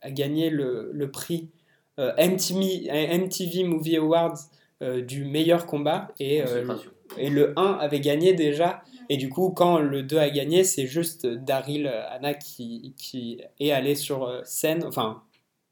[0.00, 1.50] a gagné le, le prix
[1.98, 2.88] MTV,
[3.18, 4.38] MTV Movie Awards
[4.82, 6.66] euh, du meilleur combat et euh,
[7.18, 8.82] et le 1 avait gagné déjà.
[9.10, 13.70] Et du coup, quand le 2 a gagné, c'est juste Daryl Anna qui, qui est
[13.72, 14.82] allé sur euh, scène.
[14.86, 15.22] Enfin,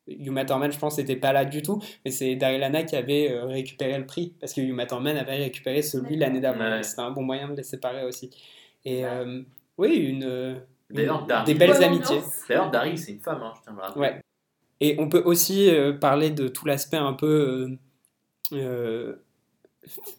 [0.06, 1.80] Yuma Thurman, je pense, n'était pas là du tout.
[2.04, 4.34] Mais c'est Daryl Anna qui avait euh, récupéré le prix.
[4.38, 6.60] Parce que Yuma Thurman avait récupéré celui l'année d'avant.
[6.60, 6.70] Ouais.
[6.74, 8.30] Donc C'était un bon moyen de les séparer aussi.
[8.84, 9.10] Et Ouais.
[9.10, 9.42] euh,
[9.78, 12.20] oui, une, des Daryl- belles amitiés.
[12.48, 13.98] D'ailleurs, Daryl, c'est une femme, hein, je tiens à.
[13.98, 14.20] Ouais.
[14.80, 17.70] Et on peut aussi euh, parler de tout l'aspect un peu
[18.52, 19.14] euh,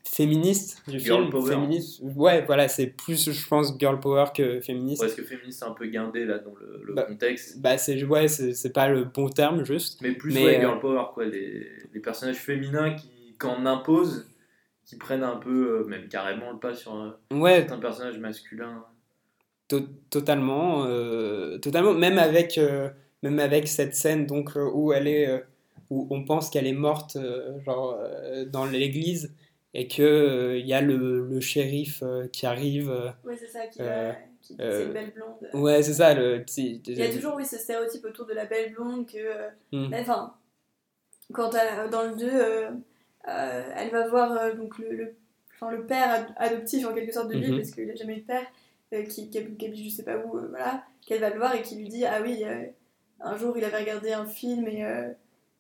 [0.06, 1.32] féministe du Girl film.
[1.32, 1.50] power.
[1.54, 2.02] Féministe.
[2.16, 5.02] Ouais, voilà, c'est plus, je pense, girl power que féministe.
[5.02, 7.60] Parce que féministe, c'est un peu guindé là dans le, le Bah, contexte.
[7.62, 10.02] Bah, c'est ouais, c'est c'est pas le bon terme, juste.
[10.02, 11.26] Mais plus mais, ouais, euh, girl power, quoi.
[11.26, 14.28] Les, les personnages féminins qui, quand on impose,
[14.86, 18.84] qui prennent un peu, euh, même carrément le pas sur euh, Ouais, certains personnages masculins.
[19.70, 21.94] to- totalement, euh, totalement.
[21.94, 22.90] Même avec, euh,
[23.24, 25.44] même avec cette scène donc où elle est,
[25.94, 29.34] où on pense qu'elle est morte, euh, genre euh, dans l'église,
[29.74, 32.90] et que euh, il y a le, le shérif qui arrive.
[33.24, 34.54] Ouais, c'est ça, qui, euh, c'est
[34.86, 35.64] une belle blonde.
[35.64, 36.14] ouais, c'est ça.
[36.14, 39.18] Le, Il y a toujours, oui, ce stéréotype autour de la belle blonde que.
[39.18, 39.88] euh, Mm.
[39.90, 40.34] mais Enfin,
[41.32, 42.70] quand elle- dans le 2, euh,
[43.30, 45.16] euh, elle va voir donc le, le,
[45.56, 47.58] enfin, le père ad- adoptif en quelque sorte de Bill, Mhm.
[47.58, 48.46] parce qu'il n'a jamais eu de père,
[49.10, 51.88] qui, qui, habite- je sais pas où, voilà, qu'elle va le voir et qui lui
[51.90, 52.44] dit Ah oui,
[53.22, 54.84] un jour il avait regardé un film et.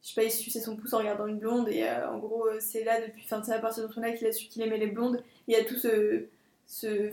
[0.03, 2.45] Je sais pas, il suçait son pouce en regardant une blonde et euh, en gros
[2.47, 4.61] euh, c'est là depuis, enfin c'est à partir de ce moment-là qu'il a su qu'il
[4.61, 5.23] aimait les blondes.
[5.47, 6.25] Il y a tout ce,
[6.67, 7.09] ce,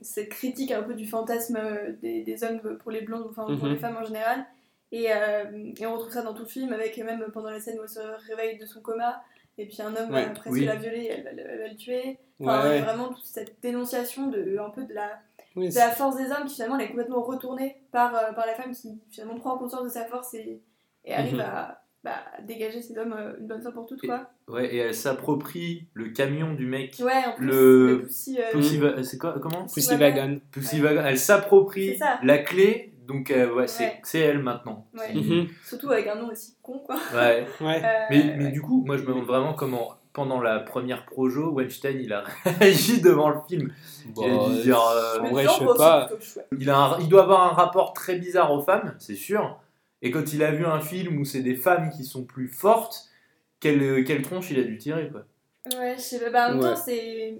[0.00, 3.64] cette critique un peu du fantasme euh, des, des hommes pour les blondes, enfin pour
[3.66, 3.72] Mhm.
[3.72, 4.46] les femmes en général.
[4.92, 7.78] Et, euh, et on retrouve ça dans tout le film avec même pendant la scène
[7.78, 9.22] où elle se réveille de son coma
[9.58, 10.26] et puis un homme Ouais.
[10.26, 10.64] euh, presque Oui.
[10.64, 12.18] l'a violée, elle, va le- elle va le tuer.
[12.40, 12.78] Ouais, Enfin, il y ouais.
[12.78, 15.18] a vraiment toute cette dénonciation de un peu de la
[15.56, 18.54] Oui, de la force des hommes qui finalement elle est complètement retournée par, par la
[18.54, 20.60] femme qui finalement prend conscience de sa force et,
[21.04, 21.40] et arrive Mhm.
[21.40, 24.28] à bah, dégager ces hommes euh, une bonne fois pour toutes quoi.
[24.48, 26.96] Ouais, et elle s'approprie le camion du mec.
[27.00, 30.40] Ouais, en plus, Le- le Pussy, euh, Pussy Va- c'est quoi Comment Pussy Pussy Wagon.
[30.50, 31.02] Pussy Wagon.
[31.06, 34.00] Elle s'approprie la clé, donc euh, ouais, c'est Ouais.
[34.02, 34.86] c'est elle maintenant.
[34.98, 35.14] ouais.
[35.14, 35.46] Mhm.
[35.64, 36.96] surtout avec un nom aussi con quoi.
[37.14, 37.46] Ouais.
[37.60, 37.80] Ouais.
[37.84, 41.52] Euh, Mais, mais du coup, moi je me demande vraiment comment, pendant la première projo,
[41.52, 42.24] Weinstein il a
[42.58, 43.72] réagi devant le film.
[44.16, 44.80] Il a Bon, dû dire.
[44.80, 46.06] euh, en vrai, je sais pas.
[46.08, 46.48] plutôt chouette.
[46.58, 49.58] il, a un- il doit avoir un rapport très bizarre aux femmes, c'est sûr.
[50.02, 53.08] Et quand il a vu un film où c'est des femmes qui sont plus fortes,
[53.60, 55.24] quelle, quelle tronche il a dû tirer quoi.
[55.78, 56.30] Ouais, je sais pas.
[56.30, 56.74] Bah, en même Ouais.
[56.74, 57.38] temps, c'est.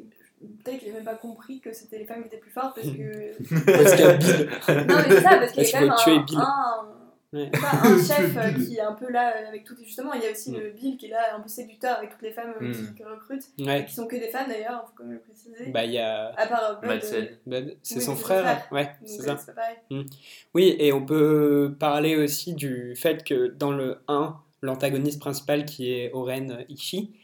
[0.64, 2.88] Peut-être qu'il a même pas compris que c'était les femmes qui étaient plus fortes parce
[2.88, 3.72] que.
[3.72, 4.48] Parce qu'il y a Bill.
[4.88, 6.86] Non, mais c'est ça, parce qu'il y a quand même un,
[7.32, 7.50] Ouais.
[7.50, 9.86] pas un chef euh, qui est un peu là euh, avec toutes les.
[9.86, 10.56] Justement, il y a aussi Mm.
[10.58, 12.94] le Bill qui est là, un peu séducteur avec toutes les femmes euh, Mm.
[12.94, 13.84] qui, recrutent, Ouais.
[13.86, 15.70] qui sont que des femmes d'ailleurs, faut quand même le préciser.
[15.70, 16.28] Bah, il y a.
[16.36, 17.24] à part euh, Bud, Madsen.
[17.24, 18.42] euh, Bud, c'est Oui, son frère.
[18.42, 18.68] frère.
[18.70, 19.36] Ouais, donc, c'est ça.
[19.38, 20.06] c'est pas pareil.
[20.54, 25.90] Oui, et on peut parler aussi du fait que dans le 1, l'antagoniste principal qui
[25.92, 27.14] est Oren Ishii,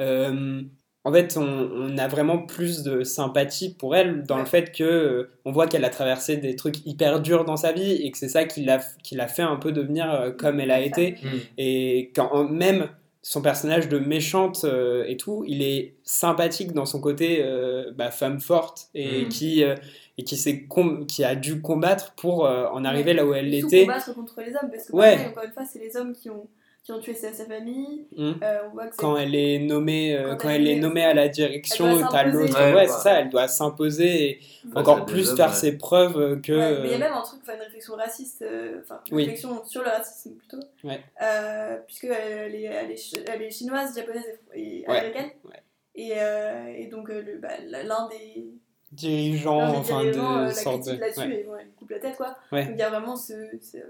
[0.00, 0.62] euh,
[1.04, 4.84] en fait, on, on a vraiment plus de sympathie pour elle dans le fait que
[4.84, 8.18] euh, on voit qu'elle a traversé des trucs hyper durs dans sa vie et que
[8.18, 11.16] c'est ça qui l'a qui l'a fait un peu devenir euh, comme elle a été
[11.56, 12.88] et quand même
[13.22, 18.10] son personnage de méchante euh, et tout, il est sympathique dans son côté euh, bah,
[18.10, 19.28] femme forte et Mm.
[19.28, 19.74] qui euh,
[20.18, 23.52] et qui s'est com- qui a dû combattre pour euh, en arriver là où elle
[23.52, 23.86] Surtout était.
[23.86, 25.12] combattre contre les hommes, parce que Ouais.
[25.16, 26.48] pareil, encore une fois, c'est les hommes qui ont,
[26.88, 28.06] qui ont tué sa, sa famille.
[28.16, 28.32] Mm.
[28.42, 31.04] Euh, on voit que Quand elle est nommée, euh, Quand quand, elle elle est nommée
[31.04, 32.58] à la direction, t'as l'autre.
[32.58, 34.40] Ouais, Ouais, c'est ça, elle doit s'imposer et
[34.74, 35.54] à encore plus faire ouais.
[35.54, 36.52] ses preuves euh, que.
[36.52, 39.16] Ouais, mais il y a même un truc, enfin une réflexion raciste, euh, enfin une
[39.16, 39.24] Oui.
[39.24, 41.00] réflexion sur le racisme plutôt, Ouais.
[41.22, 44.24] euh, puisque elle est, elle, est, elle est chinoise, japonaise
[44.54, 45.62] et américaine, Ouais.
[45.94, 48.46] et, euh, et donc euh, le, bah, l'un des,
[48.92, 50.92] dirigeant, l'un des enfin dirigeants euh, de la sorte de.
[50.98, 51.40] là-dessus ouais.
[51.40, 52.34] et bon, elle coupe la tête quoi.
[52.50, 52.64] Ouais.
[52.64, 53.34] Donc il y a vraiment ce,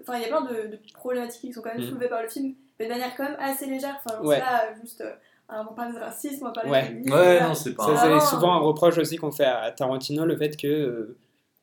[0.02, 1.88] enfin il y a plein de, de problématiques qui sont quand même Mm.
[1.90, 4.00] soulevées par le film, mais de manière quand même assez légère.
[4.04, 4.36] Enfin Ouais.
[4.36, 5.12] c'est pas juste, euh,
[5.48, 6.82] ah, on va parler de racisme, on Ouais.
[6.82, 9.44] de féminisme, Ouais, non, c'est pas Ça, Vraiment, c'est souvent un reproche aussi qu'on fait
[9.46, 11.16] à Tarantino, le fait que euh,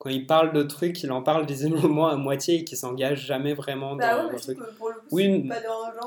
[0.06, 3.56] quand il parle de trucs, il en parle visiblement à moitié et qu'il s'engage jamais
[3.56, 4.58] vraiment Bah dans ouais, le truc.
[4.78, 5.49] pour le coup, Oui.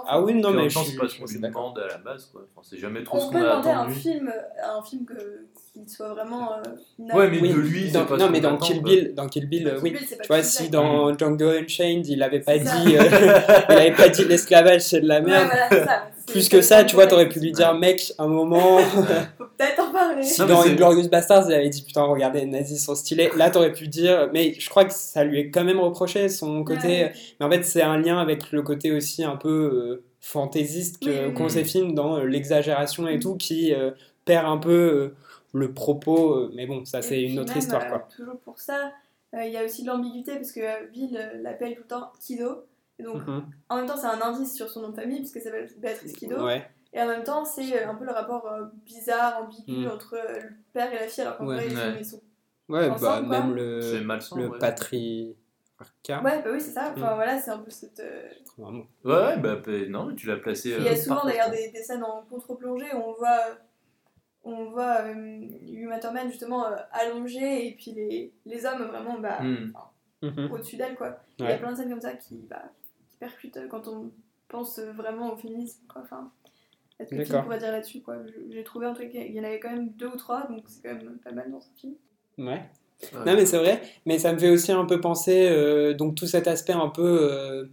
[0.07, 2.26] Ah oui, non, mais je suis, c'est pas ce qu'on lui demande à la base,
[2.32, 2.42] quoi.
[2.55, 4.32] Enfin, c'est jamais trop ce On qu'on peut a demander un film,
[4.62, 6.53] un film que, qui soit vraiment.
[6.55, 6.62] euh,
[7.16, 8.82] Ouais, mais Oui, de lui, c'est dans- pas non, ce mais qu'on dans Kill.
[8.82, 9.90] Bill, dans Kill Bill, Kill euh, oui.
[9.90, 13.03] Bill, c'est pas Tu vois, Kill si dans Django Unchained, il avait pas dit, euh,
[13.68, 15.49] il avait pas dit l'esclavage c'est de la Ouais, merde.
[15.70, 18.79] voilà, Plus que ça, tu vois, t'aurais pu lui dire, mec, un moment,
[19.39, 20.22] Faut peut-être en parler.
[20.22, 23.31] si dans Inglorious Bastards, il avait dit, putain, regardez, les nazis sont stylés.
[23.37, 26.62] Là, t'aurais pu dire, mais je crois que ça lui est quand même reproché, son
[26.64, 26.87] côté.
[26.89, 27.12] Ouais.
[27.41, 31.29] Mais en fait, c'est un lien avec le côté aussi un peu euh, fantaisiste que-
[31.29, 33.91] Oui, films dans euh, l'exagération et tout, qui euh,
[34.24, 35.14] perd un peu euh,
[35.55, 36.35] le propos.
[36.35, 38.09] euh, mais bon, ça, Et c'est une autre même, histoire, euh, quoi.
[38.14, 38.93] toujours pour ça,
[39.35, 42.12] euh, il y a aussi de l'ambiguïté parce que Bill euh, l'appelle tout le temps
[42.20, 42.64] Kido.
[42.99, 43.44] Et donc, Mhm.
[43.68, 46.44] en même temps, c'est un indice sur son nom de famille puisqu'elle s'appelle Béatrice Kido.
[46.44, 46.68] Ouais.
[46.92, 49.90] Et en même temps, c'est euh, un peu le rapport euh, bizarre, ambigu Mm.
[49.90, 51.57] entre euh, le père et la fille alors qu'en Ouais.
[51.57, 51.96] vrai, ils sont- Ouais.
[52.01, 52.22] ils sont
[52.68, 53.40] Ouais, bah, Ensemble, quoi.
[53.40, 54.36] même le, malsain.
[54.36, 54.59] le ouais.
[54.59, 56.22] patriarcat.
[56.22, 56.92] Ouais, bah oui, c'est ça.
[56.94, 57.14] Enfin Mm.
[57.14, 58.01] voilà, c'est un peu cette.
[58.01, 58.84] euh, Vraiment.
[59.05, 60.70] Ouais, ouais, bah, bah, non, mais tu l'as placé.
[60.76, 63.38] Il y a souvent d'ailleurs des, des scènes en contre-plongée où on voit,
[64.44, 65.14] on voit euh,
[65.66, 69.72] Uma Thurman justement euh, allongée et puis les, les hommes vraiment bah, Hmm.
[70.22, 70.51] Mhm.
[70.51, 71.20] au-dessus d'elle quoi.
[71.38, 72.64] Il y a plein de scènes comme ça qui, bah,
[73.18, 74.10] qui percutent euh, quand on
[74.48, 76.02] pense vraiment au féminisme quoi.
[76.04, 76.30] Enfin,
[76.98, 78.16] est-ce que tu pourrais dire là-dessus quoi?
[78.50, 80.82] J'ai trouvé un truc, il y en avait quand même deux ou trois donc c'est
[80.82, 81.94] quand même pas mal dans ce film.
[82.38, 82.62] Ouais.
[83.12, 83.24] Ouais.
[83.26, 86.26] Non mais c'est vrai, mais ça me fait aussi un peu penser, euh, donc tout
[86.26, 87.02] cet aspect un peu,
[87.32, 87.66] euh,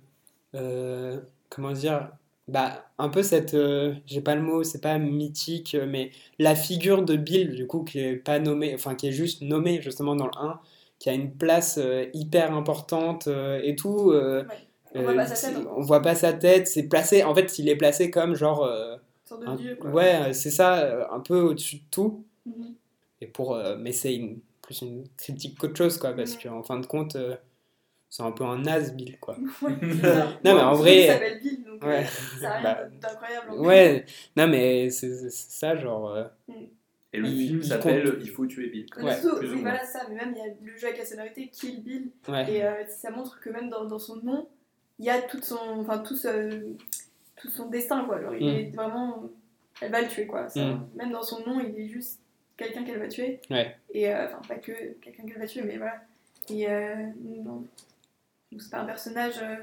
[0.53, 1.19] euh,
[1.49, 2.11] comment dire,
[2.47, 7.03] bah un peu cette, euh, j'ai pas le mot, c'est pas mythique, mais la figure
[7.03, 10.27] de Bill du coup qui est pas nommée, enfin qui est juste nommée justement dans
[10.27, 10.59] le 1,
[10.99, 14.11] qui a une place euh, hyper importante euh, et tout.
[14.11, 14.43] euh,
[14.95, 17.59] On voit euh, pas sa tête, on voit pas sa tête, c'est placé, en fait
[17.59, 19.89] il est placé comme genre, euh, sorte de un- dieu, quoi.
[19.91, 22.23] ouais, c'est ça, euh, un peu au-dessus de tout.
[22.45, 22.73] Mhm.
[23.21, 26.79] Et pour, euh, mais c'est une- plus une critique qu'autre chose, quoi, parce qu'en fin
[26.79, 27.35] de compte, euh,
[28.09, 29.35] c'est un peu un naze, Bill, quoi.
[29.61, 29.75] Ouais.
[30.43, 32.03] Non, mais en vrai- qu'il s'appelle Bill, donc Ouais.
[32.03, 33.49] euh, ça a rien Bah, d'incroyable.
[33.51, 36.09] en Ouais, non, mais c'est c'est ça, genre.
[36.13, 36.23] euh,
[37.13, 38.19] Et le Il- film il s'appelle compte.
[38.21, 38.85] Il faut tuer Bill.
[39.01, 39.61] Ouais, plus ou oui, moins.
[39.71, 42.51] voilà ça, mais même il y a le jeu avec la sonorité Kill Bill, ouais.
[42.53, 44.49] et euh, ça montre que même dans, dans son nom,
[44.99, 46.73] il y a tout son, enfin, tout, ce-
[47.35, 48.21] tout son destin, quoi.
[48.21, 48.55] Genre, il Mm.
[48.55, 49.23] est vraiment.
[49.81, 50.47] Elle va le tuer, quoi.
[50.49, 50.87] Ça, Mm.
[50.95, 52.19] Même dans son nom, il est juste
[52.57, 53.41] quelqu'un qu'elle va tuer.
[53.49, 53.75] Ouais.
[53.93, 54.71] Et euh, enfin, pas que
[55.01, 55.95] quelqu'un qu'elle va tuer, mais voilà.
[56.49, 57.65] Et euh, non.
[58.51, 59.35] Donc, c'est pas un personnage.
[59.41, 59.55] euh,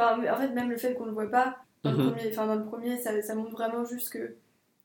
[0.00, 2.12] Enfin, en fait, même le fait qu'on le voit pas, dans, le Mhm.
[2.12, 4.36] premier, enfin, dans le premier, ça, ça montre vraiment juste que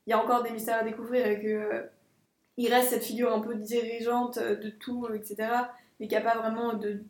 [0.06, 1.82] il y a encore des mystères à découvrir et que euh,
[2.56, 5.36] il reste cette figure un peu dirigeante de tout, etc.
[6.00, 7.00] Mais qui a pas vraiment de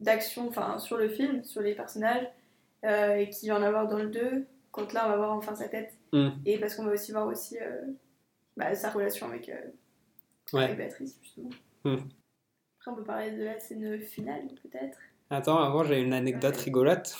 [0.00, 2.26] d'action enfin, sur le film, sur les personnages,
[2.84, 5.54] euh, et qui va en avoir dans le 2, quand là on va voir enfin
[5.54, 5.92] sa tête.
[6.12, 6.28] Mm.
[6.46, 7.82] Et parce qu'on va aussi voir aussi euh,
[8.56, 9.54] bah, sa relation avec, euh,
[10.52, 10.64] Ouais.
[10.64, 11.50] avec Béatrice, justement.
[11.84, 11.96] Mm.
[12.78, 14.96] Après, on peut parler de la scène finale, peut-être.
[15.30, 16.62] Attends, avant j'ai une anecdote Ouais.
[16.62, 17.14] rigolote.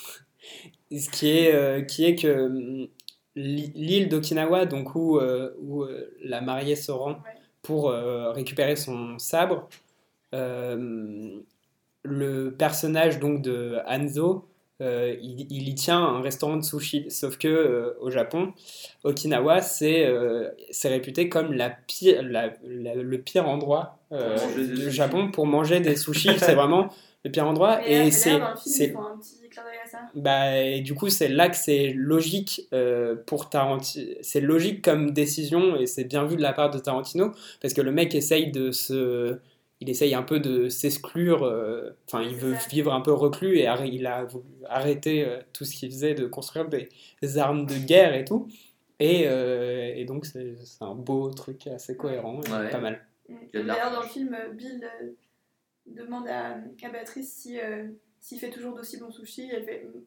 [0.91, 2.87] Ce qui est, qui est que
[3.35, 5.85] l'i- l'île d'Okinawa, donc où, où
[6.23, 7.35] la mariée se rend Ouais.
[7.61, 9.67] pour récupérer son sabre,
[10.33, 11.39] euh,
[12.03, 14.45] le personnage donc de Hanzo,
[14.81, 17.09] euh, il, il y tient un restaurant de sushi.
[17.11, 18.53] Sauf que euh, au Japon,
[19.03, 24.89] Okinawa, c'est euh, c'est réputé comme la pire, la- la- le pire endroit euh, du.
[24.91, 26.39] Japon pour manger des sushis.
[26.39, 26.89] c'est vraiment
[27.25, 27.81] le pire endroit.
[27.85, 28.39] Mais, et c'est
[30.15, 34.11] bah, et du coup, c'est là que c'est logique euh, pour Tarantino.
[34.21, 37.31] C'est logique comme décision et c'est bien vu de la part de Tarantino
[37.61, 39.37] parce que le mec essaye de se.
[39.81, 41.43] Il essaye un peu de s'exclure.
[41.43, 45.39] euh, Enfin, il veut vivre un peu reclus et arr- il a voulu arrêter euh,
[45.53, 46.89] tout ce qu'il faisait de construire des,
[47.21, 48.47] des armes de guerre et tout.
[48.99, 52.69] Et, euh, et donc, c'est un beau truc assez cohérent, et Ouais.
[52.69, 53.05] pas mal.
[53.53, 55.07] D'ailleurs, dans le film, Bill euh,
[55.85, 57.87] demande à, à Béatrice si, euh,
[58.19, 59.49] s'il fait toujours d'aussi bons sushis.
[59.53, 59.85] Elle fait.
[59.85, 60.01] mm,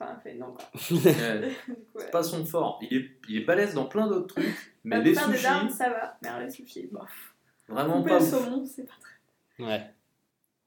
[0.00, 0.64] Enfin, elle fait non, quoi.
[0.92, 1.50] Ouais.
[1.98, 2.78] C'est pas son fort.
[2.88, 5.90] Il est, il est balèze dans plein d'autres trucs, mais Bah, les sushis, armes, ça
[5.90, 6.16] va.
[6.22, 7.27] Mais les sushis, bof.
[7.68, 8.30] Vraiment Couper pas le ouf.
[8.30, 9.64] saumon, c'est pas très.
[9.64, 9.82] Ouais.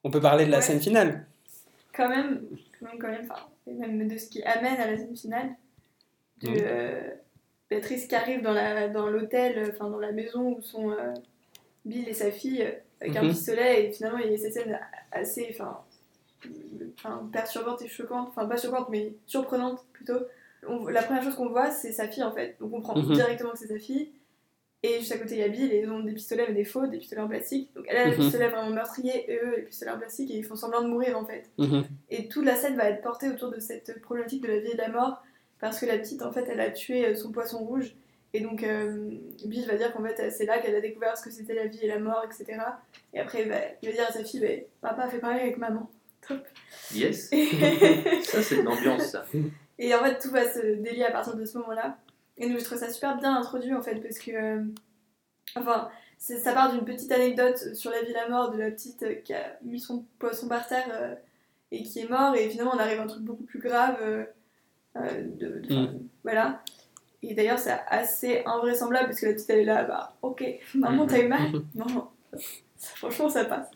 [0.03, 0.63] On peut parler de la Ouais.
[0.63, 1.25] scène finale.
[1.93, 2.41] Quand même,
[2.79, 5.49] quand même, quand même, enfin, et même de ce qui amène à la scène finale,
[6.41, 7.09] de euh,
[7.69, 11.13] Béatrice qui arrive dans la dans l'hôtel, euh, enfin dans la maison où sont euh,
[11.85, 12.63] Bill et sa fille
[12.99, 13.29] avec un Mhm.
[13.29, 14.79] pistolet et finalement il y a cette scène
[15.11, 15.79] assez, enfin,
[16.97, 20.19] enfin, perturbante et choquante, enfin pas choquante mais surprenante plutôt.
[20.67, 23.13] On- la première chose qu'on voit c'est sa fille en fait, donc on comprend Mhm.
[23.13, 24.11] directement que c'est sa fille.
[24.83, 26.63] Et juste à côté, il y a Bill, et ils ont des pistolets, mais des
[26.65, 27.69] faux, des pistolets en plastique.
[27.75, 28.17] Donc elle a le Mhm.
[28.17, 31.17] pistolet vraiment meurtrier, et eux, les pistolets en plastique, et ils font semblant de mourir
[31.17, 31.43] en fait.
[31.59, 31.83] Mhm.
[32.09, 34.75] Et toute la scène va être portée autour de cette problématique de la vie et
[34.75, 35.23] de la mort,
[35.59, 37.93] parce que la petite, en fait, elle a tué euh, son poisson rouge.
[38.33, 39.09] Et donc, euh,
[39.45, 41.79] Bill va dire qu'en fait, c'est là qu'elle a découvert ce que c'était la vie
[41.83, 42.59] et la mort, etc.
[43.13, 44.39] Et après, il va, il va dire à sa fille,
[44.81, 45.91] bah, papa fait pareil avec maman.
[46.27, 46.39] Top.
[46.95, 47.29] Yes.
[48.23, 49.25] Ça, c'est de l'ambiance, ça.
[49.79, 51.97] et en fait, tout va se délier à partir de ce moment-là.
[52.41, 54.31] Et donc, je trouve ça super bien introduit, en fait, parce que...
[54.31, 54.63] euh,
[55.55, 59.03] enfin, ça part d'une petite anecdote sur la vie et la mort de la petite
[59.03, 61.15] euh, qui a mis son poisson par terre euh,
[61.71, 63.97] et qui est mort, et finalement, on arrive à un truc beaucoup plus grave.
[64.95, 66.63] de, de- enfin, Voilà.
[67.23, 71.05] Et d'ailleurs, c'est assez invraisemblable parce que la petite elle est là, bah ok, maman
[71.05, 71.51] t'as eu mal?
[71.75, 72.07] Non, non,
[72.77, 73.67] franchement ça passe.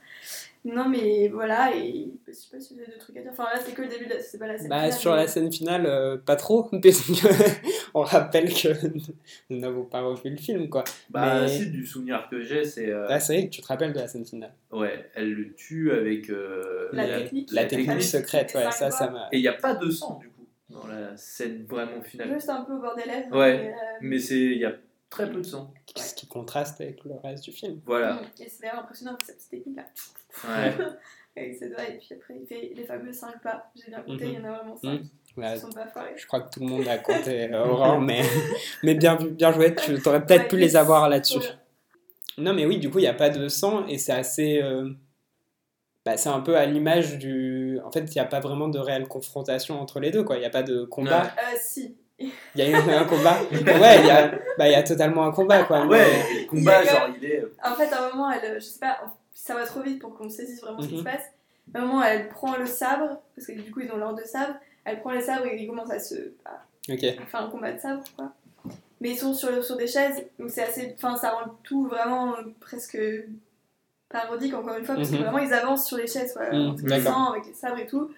[0.65, 3.29] Non mais voilà, et je sais pas si vous avez d'autres trucs à dire.
[3.31, 4.67] Enfin là, c'est que le début, de c'est pas la scène.
[4.67, 6.69] Bah, finale, sur mais- la scène finale, euh, pas trop,
[7.93, 8.69] on rappelle que
[9.49, 10.83] nous n'avons pas revu le film, quoi.
[11.09, 12.89] Bah, Mais- si, du souvenir que j'ai, c'est.
[12.89, 14.53] euh, Ah, c'est vrai que tu te rappelles de la scène finale.
[14.71, 16.29] ouais, elle le tue avec.
[16.29, 17.49] euh, La La- technique.
[17.51, 19.27] La technique secrète, ouais, ça, ça m'a...
[19.31, 22.33] Et il n'y a pas de sang, du coup, dans la scène vraiment finale.
[22.33, 23.37] Juste un peu au bord des lèvres.
[23.37, 23.57] Ouais.
[23.59, 24.73] mais, euh, Mais c'est il y a
[25.15, 25.73] très peu de sang.
[25.95, 27.79] Ce qui contraste avec le reste du film.
[27.85, 28.13] Voilà.
[28.15, 29.85] mm, Et c'est d'ailleurs impressionnant avec sa petite technique là.
[30.47, 30.73] Ouais.
[31.37, 33.71] avec ses doigts, et puis après il fait les fameux 5 pas.
[33.75, 34.87] J'ai bien compté, il y en a vraiment 5
[35.37, 35.57] Mhm.
[35.59, 36.13] Sont pas foirés.
[36.15, 38.21] je crois que tout le monde a compté euh, Aurore, mais,
[38.83, 41.39] mais bien, bien joué, tu aurais peut-être Ouais, pu les avoir là-dessus.
[42.37, 44.61] Non, mais oui, du coup, il n'y a pas de sang et c'est assez.
[44.61, 44.89] euh,
[46.05, 47.79] bah, c'est un peu à l'image du.
[47.83, 50.37] En fait, il n'y a pas vraiment de réelle confrontation entre les deux, quoi.
[50.37, 51.23] Il n'y a pas de combat.
[51.23, 51.29] Ouais.
[51.53, 51.97] Euh, si.
[52.55, 53.37] Il y a eu un combat.
[53.51, 54.27] ouais, il y a,
[54.57, 55.85] bah, il y a totalement un combat, quoi.
[55.85, 56.05] Ouais,
[56.43, 57.43] le combat, Il genre, il est.
[57.63, 58.97] En fait, à un moment, elle, je sais pas,
[59.33, 60.99] ça va trop vite pour qu'on saisisse vraiment ce qui Mhm.
[60.99, 61.23] se passe.
[61.73, 64.25] À un moment, elle prend le sabre, parce que du coup, ils ont l'ordre de
[64.25, 64.55] sabre.
[64.85, 66.15] Elle prend le sabre et ils commencent à se.
[66.45, 66.99] à Ok.
[67.01, 68.31] faire un combat de sabre, quoi.
[69.01, 70.93] Mais ils sont sur, sur des chaises, donc c'est assez.
[70.97, 72.97] Enfin, ça rend tout vraiment euh, presque
[74.09, 75.23] parodique, encore une fois, parce que Mhm.
[75.23, 78.09] vraiment, ils avancent sur les chaises, quoi, Mhm, en se avec les sabres et tout.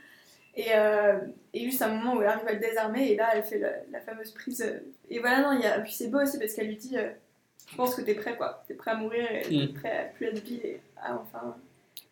[0.57, 1.19] Et, euh,
[1.53, 3.71] et juste un moment où elle arrive à le désarmer, et là, elle fait la,
[3.91, 4.61] la fameuse prise.
[4.61, 4.79] euh,
[5.09, 5.79] Et voilà, non, il y a...
[5.81, 7.09] puis c'est beau aussi parce qu'elle lui dit euh,
[7.69, 8.63] Je pense que t'es prêt, quoi.
[8.67, 9.73] T'es prêt à mourir, et t'es Mm.
[9.73, 11.55] prêt à plus être vie, et à enfin.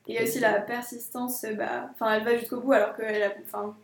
[0.08, 1.90] Et il y a aussi la persistance, bah.
[1.94, 3.34] Enfin, elle va jusqu'au bout alors que, elle a...
[3.44, 3.76] enfin,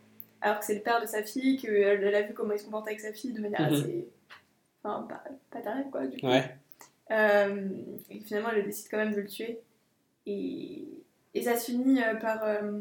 [0.42, 2.66] alors que c'est le père de sa fille, qu'elle elle a vu comment il se
[2.66, 3.74] comporte avec sa fille de manière Mhm.
[3.74, 4.08] assez.
[4.84, 6.28] Enfin, pas, pas terrible, quoi, du coup.
[6.28, 6.44] Ouais.
[7.10, 7.68] Euh,
[8.12, 9.60] et finalement, elle décide quand même de le tuer.
[10.28, 10.84] Et,
[11.34, 12.80] et ça se finit par, euh,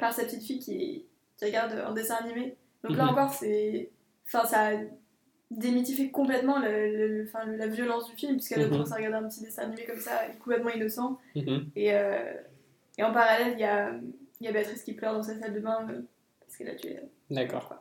[0.00, 1.04] par sa petite fille qui,
[1.36, 2.56] qui regarde un dessin animé.
[2.82, 3.10] Donc là Mhm.
[3.10, 3.90] encore, c'est.
[4.26, 4.70] Enfin, ça
[5.50, 8.70] démythifie complètement le, le- la violence du film, puisqu'elle Mhm.
[8.70, 11.18] commence à regarder un petit dessin animé comme ça, complètement innocent.
[11.34, 11.70] Mhm.
[11.76, 12.32] Et, euh,
[12.98, 13.92] et en parallèle, il y a,
[14.40, 16.00] il y a Béatrice qui pleure dans sa salle de bain euh,
[16.40, 16.98] parce qu'elle a tué.
[16.98, 17.74] euh, D'accord.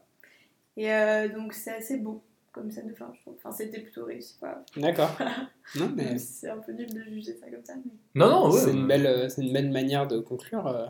[0.78, 3.36] Et euh, donc, c'est assez beau comme scène de fin, je trouve.
[3.38, 4.64] Enfin, c'était plutôt réussi, quoi.
[4.76, 5.16] D'accord.
[5.76, 7.76] Non, mais C'est un peu nul de juger ça comme ça.
[7.76, 8.58] mais- Non, non, ouais.
[8.60, 8.74] c'est ouais.
[8.74, 10.88] une, belle, euh, c'est une belle manière de conclure euh,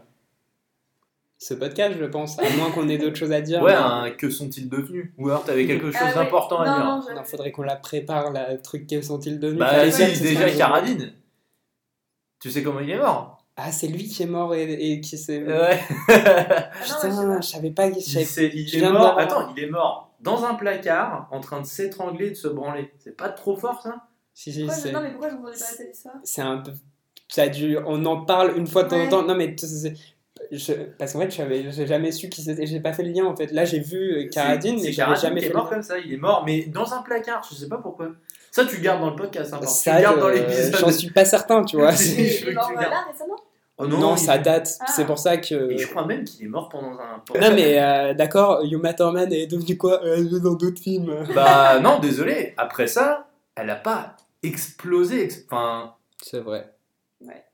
[1.41, 2.37] ce podcast, je pense.
[2.37, 3.61] À moins qu'on ait d'autres choses à dire.
[3.63, 3.73] Ouais,
[4.03, 6.13] mais- que sont-ils devenus Ou alors t'avais quelque chose Ah ouais.
[6.13, 8.85] d'important à non, dire Non, faudrait qu'on la prépare, la truc.
[8.87, 9.59] Quels sont-ils devenus?
[9.59, 11.13] Bah, Fallait si, que déjà Caradine.
[12.41, 13.37] Tu sais comment il est mort?
[13.55, 15.43] Ah, c'est lui qui est mort et, et qui s'est.
[15.43, 15.79] Ouais.
[16.09, 17.89] Ah Putain, je savais pas.
[17.91, 19.17] qu'il- je Il, savais- s'est- il est mort.
[19.19, 22.91] Attends, il est mort dans un placard en train de s'étrangler et de se branler.
[22.99, 24.03] C'est pas trop fort ça?
[24.33, 24.91] Si, si, c'est.
[24.93, 26.71] Non, mais pourquoi je m'entendais pas cette histoire c'est un peu.
[27.27, 27.77] Ça a dû.
[27.85, 29.23] On en parle une fois de temps en temps.
[29.23, 29.55] Non, mais.
[30.51, 32.65] Je- Parce qu'en fait, j'avais- j'ai jamais su qui c'était.
[32.65, 33.51] J'ai pas fait le lien en fait.
[33.51, 35.97] Là, j'ai vu euh, Caradine, mais j'avais jamais fait est le mort comme ça.
[35.99, 37.45] Il est mort, mais dans un placard.
[37.49, 38.07] Je sais pas pourquoi.
[38.51, 39.53] Ça, tu le gardes dans le podcast.
[39.53, 40.75] Hein, tu Ça, le gardes dans euh, l'épisode.
[40.79, 41.91] J'en suis pas certain, tu vois.
[41.93, 42.19] Il
[42.49, 42.91] est mort tu euh, gardes.
[42.93, 43.35] là récemment?
[43.81, 44.75] Oh non, il- ça date.
[44.81, 44.85] Ah.
[44.93, 45.71] C'est pour ça que.
[45.71, 47.23] Et je crois même qu'il est mort pendant un.
[47.39, 50.03] Non mais euh, d'accord, Uma Thurman est devenue quoi?
[50.03, 51.25] Euh, Elle est dans d'autres films.
[51.33, 52.53] Bah non, désolé.
[52.57, 55.23] Après ça, elle a pas explosé.
[55.23, 56.73] ex- Enfin, C'est vrai.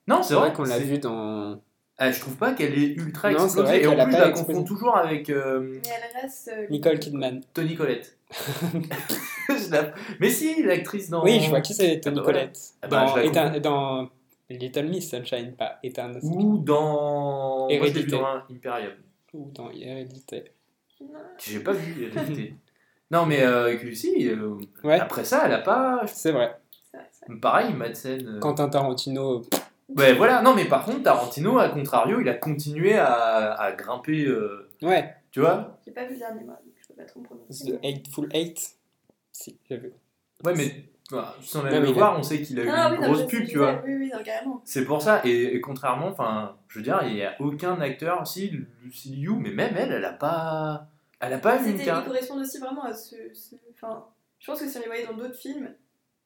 [0.08, 1.60] non, c'est vrai vrai qu'on l'a vu dans.
[1.98, 4.64] Ah, je trouve pas qu'elle est ultra Non, vrai Et en plus, je la confonds
[4.66, 6.52] toujours avec euh, Mais elle reste.
[6.54, 7.42] euh, Nicole Kidman.
[7.54, 8.18] Tony Collette.
[10.20, 11.24] Mais si, l'actrice dans.
[11.24, 12.26] Oui, je vois qui c'est Tony Ah bah.
[12.26, 12.60] Collette.
[12.82, 14.10] Ah bah, Dans, dans
[14.50, 17.60] Little Miss Sunshine, pas Eternal Ou dans.
[17.68, 18.12] Moi, Hérédité.
[18.12, 18.94] dans Imperium.
[19.34, 20.52] Ou dans Hérédité.
[21.40, 22.56] J'ai pas vu Hérédité.
[23.12, 24.28] non, mais euh, si.
[24.30, 26.02] euh, Ouais, Après ça, elle a pas.
[26.08, 26.58] c'est vrai.
[27.42, 28.26] Pareil, Madsen.
[28.28, 29.44] euh, Quentin Tarantino.
[29.90, 30.42] Ouais, voilà.
[30.42, 34.26] Non, mais par contre, Tarantino, à contrario, il a continué à, à grimper.
[34.26, 37.20] euh, Ouais, Tu vois J'ai pas vu le dernier, moi, donc je peux pas trop
[37.20, 37.72] me prononcer.
[37.72, 38.60] The Eightful Eight.
[39.32, 39.94] Si, j'ai vu.
[40.44, 42.88] Ouais, mais bah, sans même mais le il voir, on sait qu'il a eu Ah
[42.90, 43.82] une oui, non, grosse je- pub, tu vois.
[43.86, 44.62] Oui, oui, non, carrément.
[44.66, 48.26] C'est pour ça, et, et contrairement, enfin, je veux dire, il n'y a aucun acteur,
[48.28, 50.88] si, Lucy Liu, mais même elle, elle a pas.
[51.20, 52.06] Elle a pas eu une C'était- Ils carte.
[52.08, 53.16] correspondent aussi vraiment à ce.
[53.34, 54.06] ce- Enfin,
[54.40, 55.70] je pense que si on les voyait dans d'autres films,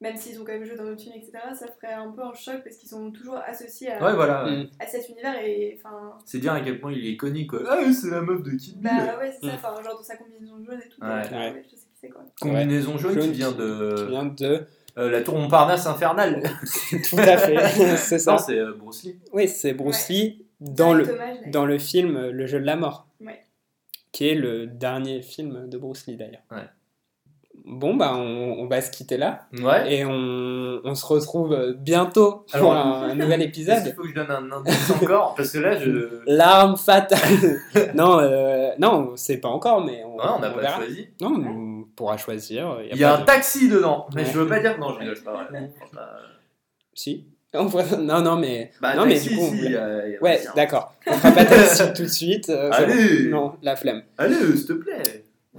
[0.00, 2.32] même s'ils ont quand même joué dans d'autres films, etc., ça ferait un peu un
[2.32, 4.44] choc parce qu'ils sont toujours associés à, Ouais, voilà.
[4.44, 4.64] ouais.
[4.64, 4.70] Mm.
[4.78, 5.78] à cet univers et.
[5.78, 6.12] Enfin.
[6.24, 7.60] C'est dire à quel point il est iconique, quoi.
[7.68, 8.90] Ah, c'est la meuf de Kid Bill.
[8.90, 9.56] Bah ouais, c'est ça, Mm.
[9.56, 11.02] enfin, genre dans sa combinaison jaune et tout.
[11.02, 11.22] Ouais.
[11.22, 11.52] donc, Ouais.
[11.52, 12.22] ouais, je sais qui c'est quoi.
[12.40, 14.66] Combinaison jaune, Jaune qui vient de Qui vient de.
[14.98, 16.42] euh, la tour Montparnasse infernale.
[17.10, 17.56] Tout à fait,
[17.98, 18.32] c'est ça.
[18.32, 19.18] Non, c'est euh, Bruce Lee.
[19.34, 21.50] Oui, c'est Bruce Lee dans le, hommage, d'ailleurs.
[21.52, 23.06] dans le film euh, Le jeu de la mort.
[23.20, 23.40] Ouais.
[24.12, 26.42] Qui est le dernier film de Bruce Lee d'ailleurs.
[26.50, 26.64] Ouais.
[27.66, 29.42] Bon, bah, on, on va se quitter là.
[29.52, 29.92] Ouais.
[29.94, 32.72] Et on, on se retrouve euh, bientôt pour Alors,
[33.04, 33.82] un, nouvel épisode.
[33.84, 35.34] qu'il faut que je donne un indice encore?
[35.36, 36.20] Parce que là, je.
[36.26, 37.18] L'arme fatale.
[37.94, 40.76] non, euh, non, c'est pas encore, mais on, Ouais, on n'a on pas verra.
[40.76, 41.08] choisi.
[41.20, 42.78] Non, on pourra choisir.
[42.90, 44.06] Il y a un de- taxi dedans.
[44.14, 44.30] Mais Ouais.
[44.32, 44.78] je veux pas dire.
[44.78, 45.48] Non, je rigole, pas
[46.94, 47.26] Si.
[47.52, 47.64] On
[47.98, 48.70] Non, non, mais.
[48.80, 49.42] Bah, non, mais du coup.
[49.42, 50.94] on si, il il y a Ouais, d'accord.
[51.06, 52.48] On fera pas taxi tout de suite.
[52.48, 53.24] euh, Allez.
[53.28, 53.30] bon.
[53.36, 54.02] Non, la flemme.
[54.18, 55.02] Allez, s'il te plaît.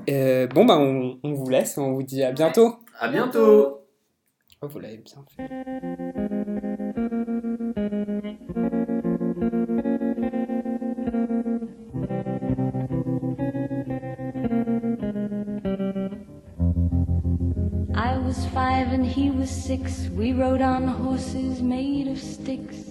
[0.09, 1.77] Euh, bon, bah, on, on vous laisse.
[1.77, 2.75] On vous dit à bientôt.
[2.99, 3.85] À bientôt.
[4.61, 6.51] Oh, vous l'avez bien fait.
[17.95, 20.09] I was five and he was six.
[20.09, 22.90] We rode on horses made of sticks.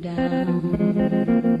[0.00, 1.60] down.